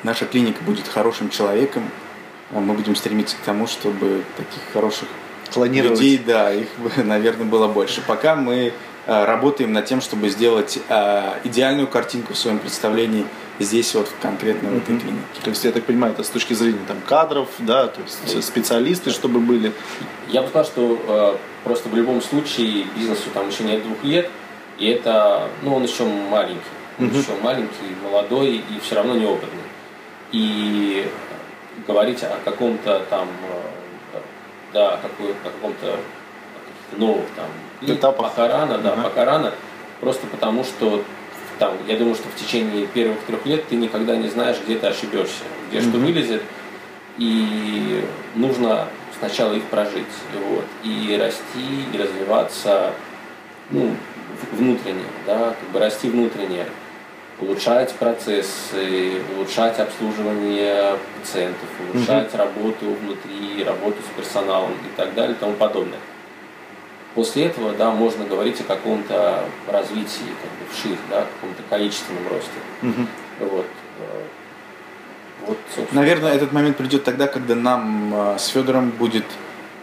наша 0.02 0.26
клиника 0.26 0.62
будет 0.62 0.87
хорошим 0.87 1.31
человеком, 1.31 1.88
э, 2.50 2.61
мы 2.61 2.74
будем 2.74 2.94
стремиться 2.94 3.37
к 3.37 3.40
тому, 3.40 3.66
чтобы 3.66 4.24
таких 4.37 4.62
хороших 4.72 5.09
Клонировать. 5.52 5.98
людей, 5.98 6.18
да, 6.18 6.52
их, 6.52 6.68
наверное, 6.96 7.46
было 7.46 7.66
больше. 7.66 8.02
Пока 8.07 8.37
мы 8.37 8.74
работаем 9.06 9.72
над 9.72 9.84
тем, 9.86 10.00
чтобы 10.00 10.28
сделать 10.28 10.78
э, 10.88 11.32
идеальную 11.44 11.88
картинку 11.88 12.34
в 12.34 12.38
своем 12.38 12.58
представлении 12.58 13.24
здесь 13.58 13.94
вот 13.94 14.08
конкретно 14.20 14.70
в 14.70 14.76
этой 14.78 14.98
клинике. 14.98 15.40
То 15.42 15.50
есть, 15.50 15.64
я 15.64 15.72
так 15.72 15.84
понимаю, 15.84 16.12
это 16.12 16.22
с 16.22 16.28
точки 16.28 16.54
зрения 16.54 16.80
там, 16.86 16.98
кадров, 17.06 17.48
да, 17.58 17.88
то 17.88 18.00
есть 18.00 18.44
специалисты, 18.44 19.10
чтобы 19.10 19.40
были. 19.40 19.72
Я 20.28 20.42
бы 20.42 20.48
сказал, 20.48 20.64
что 20.64 21.02
э, 21.06 21.36
просто 21.64 21.88
в 21.88 21.96
любом 21.96 22.22
случае 22.22 22.84
бизнесу 22.96 23.30
там 23.34 23.48
еще 23.48 23.64
нет 23.64 23.82
двух 23.82 24.02
лет, 24.04 24.30
и 24.78 24.86
это, 24.88 25.48
ну, 25.62 25.74
он 25.76 25.84
еще 25.84 26.04
маленький. 26.04 26.60
Он 26.98 27.06
Мгм. 27.06 27.18
еще 27.18 27.30
маленький, 27.42 27.96
молодой 28.04 28.56
и 28.56 28.80
все 28.82 28.94
равно 28.96 29.14
неопытный. 29.14 29.62
И 30.32 31.08
говорить 31.86 32.22
о 32.22 32.38
каком-то 32.44 33.00
там, 33.10 33.28
э, 34.14 34.18
да, 34.72 34.94
о, 34.94 34.98
каком-то 35.44 35.98
новых 36.98 37.24
там 37.37 37.46
Этапах. 37.81 38.31
пока 38.31 38.48
рано, 38.48 38.78
да, 38.78 38.92
Ага. 38.92 39.02
пока 39.02 39.24
рано, 39.24 39.52
просто 40.00 40.26
потому 40.26 40.64
что 40.64 41.02
там, 41.59 41.74
я 41.87 41.96
думаю, 41.96 42.14
что 42.14 42.28
в 42.28 42.35
течение 42.35 42.87
первых 42.87 43.20
трех 43.20 43.44
лет 43.46 43.68
ты 43.68 43.76
никогда 43.76 44.16
не 44.16 44.28
знаешь, 44.28 44.57
где 44.64 44.78
ты 44.78 44.87
ошибешься, 44.87 45.44
где 45.70 45.81
что 45.81 45.90
Мгм. 45.96 46.07
вылезет, 46.07 46.42
и 47.18 48.05
нужно 48.35 48.87
сначала 49.18 49.52
их 49.52 49.64
прожить, 49.64 50.07
вот, 50.48 50.64
и 50.83 51.16
расти, 51.20 51.87
и 51.92 51.96
развиваться, 51.96 52.92
ну, 53.70 53.94
внутренне, 54.52 55.05
да, 55.26 55.55
как 55.61 55.68
бы 55.72 55.78
расти 55.78 56.09
внутренне, 56.09 56.66
улучшать 57.40 57.92
процессы, 57.94 59.20
улучшать 59.37 59.78
обслуживание 59.78 60.96
пациентов, 61.20 61.68
улучшать 61.92 62.35
работу 62.35 62.87
внутри, 63.00 63.64
работу 63.64 63.96
с 64.02 64.16
персоналом 64.16 64.72
и 64.72 64.96
так 64.96 65.14
далее 65.14 65.35
и 65.35 65.38
тому 65.38 65.55
подобное. 65.55 65.98
После 67.14 67.44
этого, 67.46 67.72
да, 67.75 67.90
можно 67.90 68.25
говорить 68.25 68.61
о 68.61 68.64
каком-то 68.64 69.44
развитии, 69.68 70.25
как 70.42 70.51
бы 70.51 70.72
вширь, 70.72 70.98
да, 71.11 71.27
каком-то 71.40 71.62
количественном 71.68 72.22
росте. 72.29 72.51
Мгм. 72.81 73.07
Вот. 73.40 73.66
э, 73.98 74.22
Вот, 75.46 75.59
собственно. 75.75 76.01
Наверное, 76.01 76.33
этот 76.35 76.53
момент 76.53 76.77
придет 76.77 77.05
тогда, 77.05 77.27
когда 77.27 77.55
нам 77.55 78.14
э, 78.14 78.38
с 78.38 78.46
Федором 78.46 78.90
будет 78.90 79.25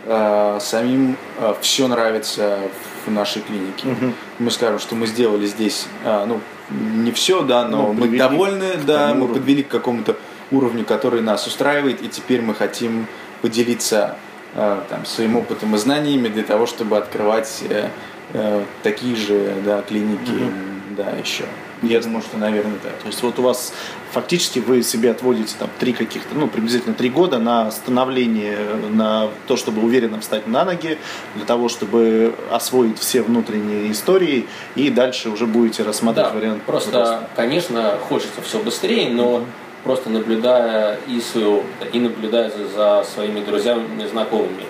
э, 0.06 0.58
самим 0.62 1.18
все 1.62 1.88
нравится 1.88 2.60
в 3.06 3.12
нашей 3.12 3.42
клинике. 3.44 3.88
Мгм. 3.90 4.14
Мы 4.40 4.50
скажем, 4.52 4.80
что 4.80 4.96
мы 4.96 5.06
сделали 5.06 5.46
здесь, 5.46 5.86
э, 6.06 6.26
ну, 6.26 6.40
не 6.72 7.12
все, 7.12 7.44
да, 7.44 7.68
но 7.68 7.88
Ну, 7.88 7.94
мы 7.94 8.18
довольны, 8.18 8.76
да, 8.88 9.10
мы 9.14 9.22
уровню. 9.26 9.34
подвели 9.36 9.64
к 9.64 9.68
какому-то 9.68 10.16
уровню, 10.52 10.84
который 10.86 11.22
нас 11.22 11.46
устраивает, 11.46 12.02
и 12.02 12.08
теперь 12.10 12.42
мы 12.42 12.56
хотим 12.56 13.06
поделиться 13.42 14.16
э, 14.16 14.29
там, 14.54 15.06
своим 15.06 15.36
опытом 15.38 15.76
и 15.76 15.78
знаниями 15.78 16.28
для 16.28 16.44
того, 16.44 16.66
чтобы 16.66 16.98
открывать 16.98 17.64
э, 17.70 17.90
э, 18.34 18.64
такие 18.84 19.16
же 19.16 19.54
да, 19.66 19.82
клиники, 19.82 20.52
да, 20.98 21.12
еще. 21.12 21.46
Я 21.82 22.02
думаю, 22.02 22.22
что, 22.22 22.38
наверное, 22.38 22.78
так. 22.84 22.92
То 22.98 23.08
есть 23.08 23.24
вот 23.24 23.40
у 23.40 23.42
вас 23.42 23.72
фактически 24.12 24.60
вы 24.60 24.84
себе 24.84 25.12
отводите 25.12 25.56
там 25.58 25.70
три 25.80 25.94
каких-то, 25.94 26.36
ну, 26.36 26.48
приблизительно 26.48 26.94
три 26.94 27.10
года 27.10 27.40
на 27.40 27.72
становление, 27.72 28.58
на 28.90 29.30
то, 29.48 29.56
чтобы 29.56 29.82
уверенно 29.82 30.20
встать 30.20 30.46
на 30.46 30.66
ноги, 30.66 30.98
для 31.36 31.46
того, 31.46 31.70
чтобы 31.70 32.34
освоить 32.52 33.00
все 33.00 33.22
внутренние 33.22 33.92
истории, 33.94 34.46
и 34.76 34.90
дальше 34.90 35.30
уже 35.30 35.46
будете 35.46 35.84
рассматривать 35.84 36.34
Да, 36.34 36.38
вариант 36.38 36.64
просто, 36.64 37.00
роста. 37.00 37.30
конечно, 37.36 37.94
хочется 38.10 38.42
все 38.42 38.60
быстрее, 38.60 39.10
но 39.12 39.46
просто 39.84 40.10
наблюдая 40.10 41.00
и 41.08 41.20
свой 41.22 41.46
опыт, 41.46 41.94
и 41.94 42.00
наблюдая 42.00 42.50
за, 42.50 42.68
за 42.68 43.04
своими 43.04 43.40
друзьями, 43.40 44.06
знакомыми, 44.08 44.66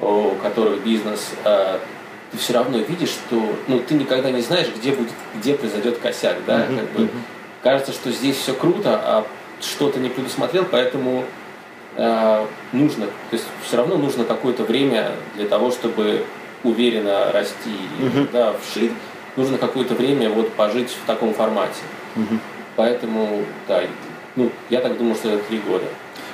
у 0.00 0.32
которых 0.42 0.82
бизнес, 0.82 1.30
э, 1.44 1.78
ты 2.32 2.38
все 2.38 2.52
равно 2.52 2.78
видишь, 2.78 3.10
что 3.10 3.56
ну, 3.66 3.80
ты 3.80 3.94
никогда 3.94 4.30
не 4.30 4.42
знаешь, 4.42 4.68
где 4.74 4.92
будет, 4.92 5.10
где 5.36 5.54
произойдет 5.54 5.98
косяк, 5.98 6.36
да, 6.46 6.58
Мгм, 6.58 6.76
как 6.76 6.90
бы 6.90 7.08
кажется, 7.62 7.92
что 7.92 8.10
здесь 8.10 8.36
все 8.36 8.54
круто, 8.54 9.00
а 9.02 9.26
что-то 9.60 9.98
не 9.98 10.08
предусмотрел, 10.08 10.64
поэтому 10.70 11.24
э, 11.96 12.46
нужно, 12.72 13.06
то 13.06 13.32
есть 13.32 13.44
все 13.64 13.76
равно 13.76 13.96
нужно 13.96 14.24
какое-то 14.24 14.62
время 14.62 15.10
для 15.36 15.46
того, 15.46 15.70
чтобы 15.70 16.24
уверенно 16.62 17.32
расти 17.32 17.74
Мгм. 17.98 18.28
да, 18.32 18.54
вширь, 18.62 18.92
нужно 19.36 19.58
какое-то 19.58 19.94
время 19.94 20.28
вот 20.30 20.52
пожить 20.52 20.90
в 20.90 21.06
таком 21.06 21.34
формате. 21.34 21.80
Мгм. 22.14 22.40
Поэтому, 22.76 23.44
да, 23.68 23.82
ну, 24.40 24.50
я 24.70 24.80
так 24.80 24.96
думаю, 24.96 25.14
что 25.14 25.30
это 25.30 25.44
три 25.44 25.58
года. 25.58 25.84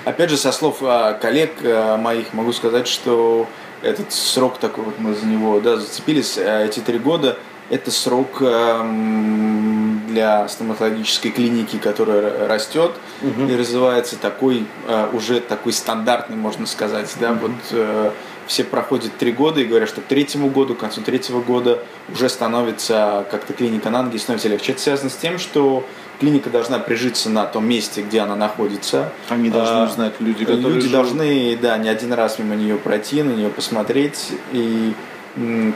Опять 0.05 0.31
же, 0.31 0.37
со 0.37 0.53
слов 0.53 0.79
а, 0.83 1.15
коллег 1.15 1.53
а, 1.65 1.97
моих 1.97 2.33
могу 2.33 2.53
сказать, 2.53 2.87
что 2.87 3.47
этот 3.83 4.13
срок 4.13 4.59
такой 4.59 4.85
вот 4.85 4.99
мы 4.99 5.15
за 5.15 5.27
него 5.27 5.61
да, 5.61 5.77
зацепились, 5.77 6.39
а, 6.39 6.65
эти 6.65 6.81
три 6.81 6.99
года, 6.99 7.37
это 7.69 7.91
срок 7.91 8.39
для 8.39 10.49
стоматологической 10.49 11.33
клиники, 11.33 11.79
которая 11.79 12.47
растет 12.47 12.93
Мгм. 13.23 13.49
и 13.49 13.57
развивается 13.57 14.17
такой, 14.17 14.67
уже 15.13 15.41
такой 15.41 15.73
стандартный, 15.73 16.37
можно 16.37 16.67
сказать, 16.67 17.13
да, 17.19 17.33
вот 17.33 17.51
э, 17.73 18.13
все 18.47 18.65
проходят 18.65 19.17
три 19.19 19.33
года 19.33 19.61
и 19.61 19.65
говорят, 19.65 19.89
что 19.89 20.01
к 20.01 20.05
третьему 20.05 20.49
году, 20.49 20.75
к 20.75 20.79
концу 20.79 21.01
третьего 21.01 21.41
года 21.41 21.83
уже 22.09 22.29
становится 22.29 23.27
как-то 23.31 23.53
клиника 23.53 23.91
на 23.91 24.05
ноги 24.05 24.19
становится 24.19 24.49
легче. 24.49 24.73
Это 24.73 24.81
связано 24.81 25.11
с 25.11 25.17
тем, 25.17 25.39
что 25.39 25.85
клиника 26.19 26.51
должна 26.51 26.79
прижиться 26.79 27.31
на 27.31 27.45
том 27.47 27.69
месте, 27.69 28.03
где 28.03 28.21
она 28.21 28.37
находится. 28.37 29.13
Они 29.29 29.51
должны 29.51 29.77
А, 29.77 29.85
узнать 29.85 30.15
люди, 30.21 30.45
которые 30.45 30.63
Люди 30.63 30.89
живут. 30.89 30.93
должны, 30.93 31.57
да, 31.61 31.77
не 31.79 31.89
один 31.89 32.13
раз 32.13 32.39
мимо 32.39 32.55
нее 32.55 32.77
пройти, 32.77 33.23
на 33.23 33.31
нее 33.33 33.49
посмотреть. 33.51 34.33
И 34.53 34.95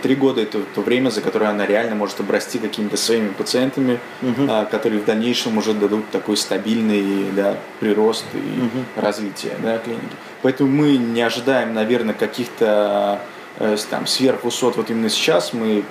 три 0.03 0.15
года 0.15 0.41
это 0.41 0.61
то 0.75 0.81
время, 0.81 1.11
за 1.11 1.21
которое 1.21 1.51
она 1.51 1.67
реально 1.67 1.95
может 1.95 2.19
обрасти 2.21 2.59
какими-то 2.59 2.97
своими 2.97 3.29
пациентами, 3.29 3.99
а, 4.49 4.65
которые 4.65 5.01
в 5.03 5.05
дальнейшем 5.05 5.59
уже 5.59 5.75
дадут 5.75 6.09
такой 6.11 6.37
стабильный 6.39 7.27
да, 7.37 7.57
прирост 7.79 8.25
и 8.33 8.39
Мгм. 8.39 8.85
развитие 8.97 9.53
да, 9.63 9.77
клиники. 9.79 10.17
Поэтому 10.43 10.71
мы 10.71 10.97
не 10.97 11.21
ожидаем, 11.21 11.75
наверное, 11.75 12.15
каких-то 12.15 13.21
э, 13.59 13.77
там, 13.91 14.07
сверхвысот 14.07 14.79
вот 14.79 14.89
именно 14.91 15.11
сейчас. 15.11 15.53
Мы 15.53 15.85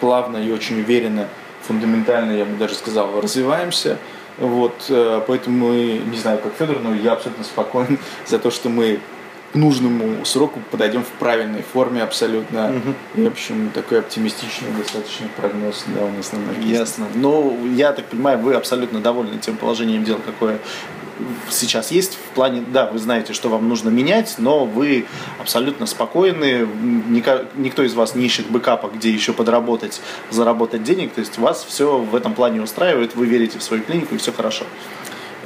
плавно 0.00 0.36
и 0.36 0.52
очень 0.52 0.80
уверенно, 0.80 1.28
фундаментально, 1.66 2.32
я 2.32 2.44
бы 2.44 2.56
даже 2.56 2.74
сказал, 2.74 3.20
развиваемся. 3.20 3.98
Вот, 4.38 4.86
э, 4.88 5.22
поэтому 5.26 5.68
мы, 5.68 6.00
не 6.04 6.16
знаю, 6.16 6.38
как 6.38 6.54
Федор, 6.54 6.80
но 6.80 6.94
я 6.94 7.12
абсолютно 7.12 7.44
спокоен 7.44 7.98
за 8.26 8.38
то, 8.38 8.50
что 8.50 8.68
мы 8.68 9.00
к 9.52 9.56
нужному 9.56 10.24
сроку 10.24 10.60
подойдем 10.72 11.04
в 11.04 11.10
правильной 11.20 11.62
форме 11.62 12.02
абсолютно. 12.02 12.68
Мгм. 12.68 12.94
И, 13.14 13.22
в 13.22 13.26
общем, 13.28 13.70
такой 13.72 14.00
оптимистичный 14.00 14.70
достаточно 14.76 15.28
прогноз 15.36 15.84
да, 15.86 16.04
у 16.04 16.10
нас 16.10 16.32
на. 16.32 16.64
Ясно. 16.64 17.06
Ну, 17.14 17.56
я 17.76 17.92
так 17.92 18.06
понимаю, 18.06 18.38
вы 18.40 18.54
абсолютно 18.54 19.00
довольны 19.00 19.38
тем 19.38 19.56
положением 19.56 20.02
дел, 20.02 20.18
какое 20.24 20.58
сейчас 21.50 21.90
есть. 21.90 22.14
В 22.14 22.34
плане, 22.34 22.64
да, 22.72 22.86
вы 22.90 22.98
знаете, 22.98 23.32
что 23.32 23.48
вам 23.48 23.68
нужно 23.68 23.88
менять, 23.88 24.34
но 24.38 24.64
вы 24.64 25.06
абсолютно 25.40 25.86
спокойны. 25.86 26.66
Никто 27.56 27.82
из 27.82 27.94
вас 27.94 28.14
не 28.14 28.24
ищет 28.26 28.46
бэкапа, 28.50 28.88
где 28.88 29.10
еще 29.10 29.32
подработать, 29.32 30.00
заработать 30.30 30.82
денег. 30.82 31.12
То 31.12 31.20
есть 31.20 31.38
вас 31.38 31.64
все 31.68 31.98
в 31.98 32.14
этом 32.14 32.34
плане 32.34 32.60
устраивает, 32.62 33.14
вы 33.14 33.26
верите 33.26 33.58
в 33.58 33.62
свою 33.62 33.82
клинику 33.82 34.14
и 34.14 34.18
все 34.18 34.32
хорошо. 34.32 34.64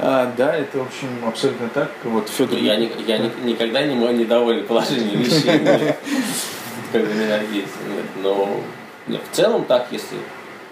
А, 0.01 0.33
да, 0.37 0.55
это, 0.55 0.77
в 0.77 0.81
общем, 0.83 1.09
абсолютно 1.27 1.67
так. 1.69 1.91
Вот 2.05 2.29
Федор... 2.29 2.57
Я, 2.57 2.77
не- 2.77 2.89
я 3.05 3.17
не- 3.17 3.31
никогда 3.43 3.83
не 3.83 3.95
мой 3.95 4.13
недоволен 4.13 4.65
положением 4.65 5.19
вещей, 5.21 5.59
как 6.93 7.05
бы 7.05 7.13
меня 7.13 7.41
есть. 7.41 7.73
Нет, 7.87 8.05
Но 8.23 8.61
в 9.07 9.35
целом 9.35 9.65
так, 9.65 9.87
если 9.91 10.17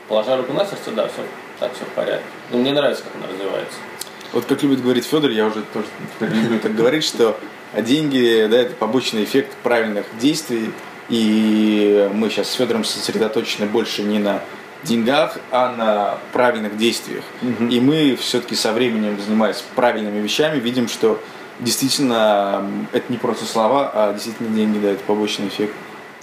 положа 0.08 0.38
руку 0.38 0.54
на 0.54 0.66
сердце, 0.66 0.92
да, 0.92 1.08
все, 1.08 1.24
так 1.60 1.74
все 1.74 1.84
в 1.84 1.90
порядке. 1.90 2.24
Ну, 2.52 2.60
мне 2.60 2.72
нравится, 2.72 3.04
как 3.04 3.16
она 3.16 3.28
развивается. 3.34 3.78
Вот 4.34 4.46
как 4.46 4.62
любит 4.64 4.82
говорить 4.82 5.06
Федор, 5.06 5.32
я 5.32 5.46
уже 5.46 5.64
тоже 5.74 5.88
люблю 6.20 6.60
так 6.60 6.76
говорить, 6.76 7.04
что 7.04 7.40
деньги, 7.78 8.48
да, 8.50 8.58
это 8.58 8.76
побочный 8.76 9.24
эффект 9.24 9.56
правильных 9.64 10.06
действий. 10.20 10.72
И 11.10 12.10
мы 12.14 12.30
сейчас 12.30 12.50
с 12.50 12.54
Федором 12.54 12.84
сосредоточены 12.84 13.66
больше 13.66 14.04
не 14.04 14.20
на 14.20 14.42
деньгах, 14.84 15.38
а 15.52 15.74
на 15.76 16.18
правильных 16.34 16.78
действиях. 16.78 17.24
Мгм. 17.42 17.70
И 17.70 17.80
мы 17.80 18.18
все-таки 18.20 18.56
со 18.56 18.74
временем, 18.74 19.18
занимаясь 19.26 19.64
правильными 19.76 20.20
вещами, 20.20 20.60
видим, 20.60 20.88
что 20.88 21.22
действительно 21.60 22.70
это 22.92 23.06
не 23.10 23.18
просто 23.18 23.46
слова, 23.46 23.90
а 23.94 24.14
действительно 24.14 24.50
деньги 24.50 24.80
дают 24.80 25.00
побочный 25.02 25.48
эффект 25.48 25.74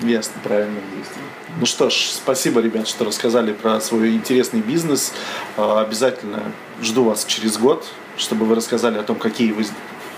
Ясно. 0.01 0.35
правильных 0.43 0.83
действий. 0.97 1.23
Ну 1.61 1.67
что 1.67 1.89
ж, 1.89 1.95
спасибо, 1.95 2.61
ребят, 2.61 2.89
что 2.89 3.05
рассказали 3.05 3.53
про 3.53 3.81
свой 3.81 4.11
интересный 4.15 4.61
бизнес. 4.61 5.13
А, 5.57 5.81
Обязательно 5.81 6.43
жду 6.83 7.05
вас 7.05 7.25
через 7.25 7.59
год, 7.59 7.87
чтобы 8.17 8.45
вы 8.45 8.57
рассказали 8.57 8.99
о 8.99 9.03
том, 9.05 9.17
какие 9.17 9.53
вы 9.53 9.65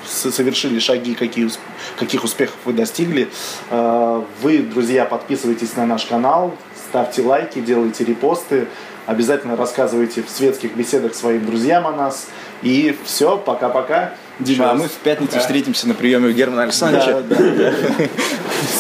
совершили 0.07 0.79
шаги, 0.79 1.15
какие, 1.15 1.51
каких 1.99 2.25
успехов 2.25 2.57
вы 2.65 2.73
достигли. 2.73 3.29
А, 3.71 4.25
Вы, 4.41 4.59
друзья, 4.59 5.05
подписывайтесь 5.05 5.77
на 5.77 5.85
наш 5.85 6.07
канал, 6.07 6.57
ставьте 6.89 7.23
лайки, 7.23 7.59
делайте 7.61 8.05
репосты. 8.05 8.69
Обязательно 9.05 9.57
рассказывайте 9.57 10.23
в 10.23 10.31
светских 10.31 10.75
беседах 10.75 11.15
своим 11.15 11.45
друзьям 11.47 11.87
о 11.87 11.93
нас. 11.93 12.27
И 12.63 12.97
все, 13.05 13.37
пока-пока. 13.37 14.15
Дима, 14.39 14.71
а 14.71 14.75
мы 14.75 14.89
в 14.89 14.93
пятницу 14.93 15.33
Да. 15.35 15.41
встретимся 15.41 15.89
на 15.89 15.95
приеме 15.95 16.29
у 16.29 16.33
Германа 16.33 16.65
Александровича. 16.65 17.23
Да, 17.23 17.37
да, 17.37 17.53
да. 17.71 17.73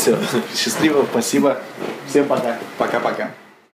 Все, 0.00 0.18
счастливо, 0.54 1.06
спасибо. 1.10 1.58
Всем 2.08 2.26
пока. 2.26 2.58
Пока-пока. 2.78 3.30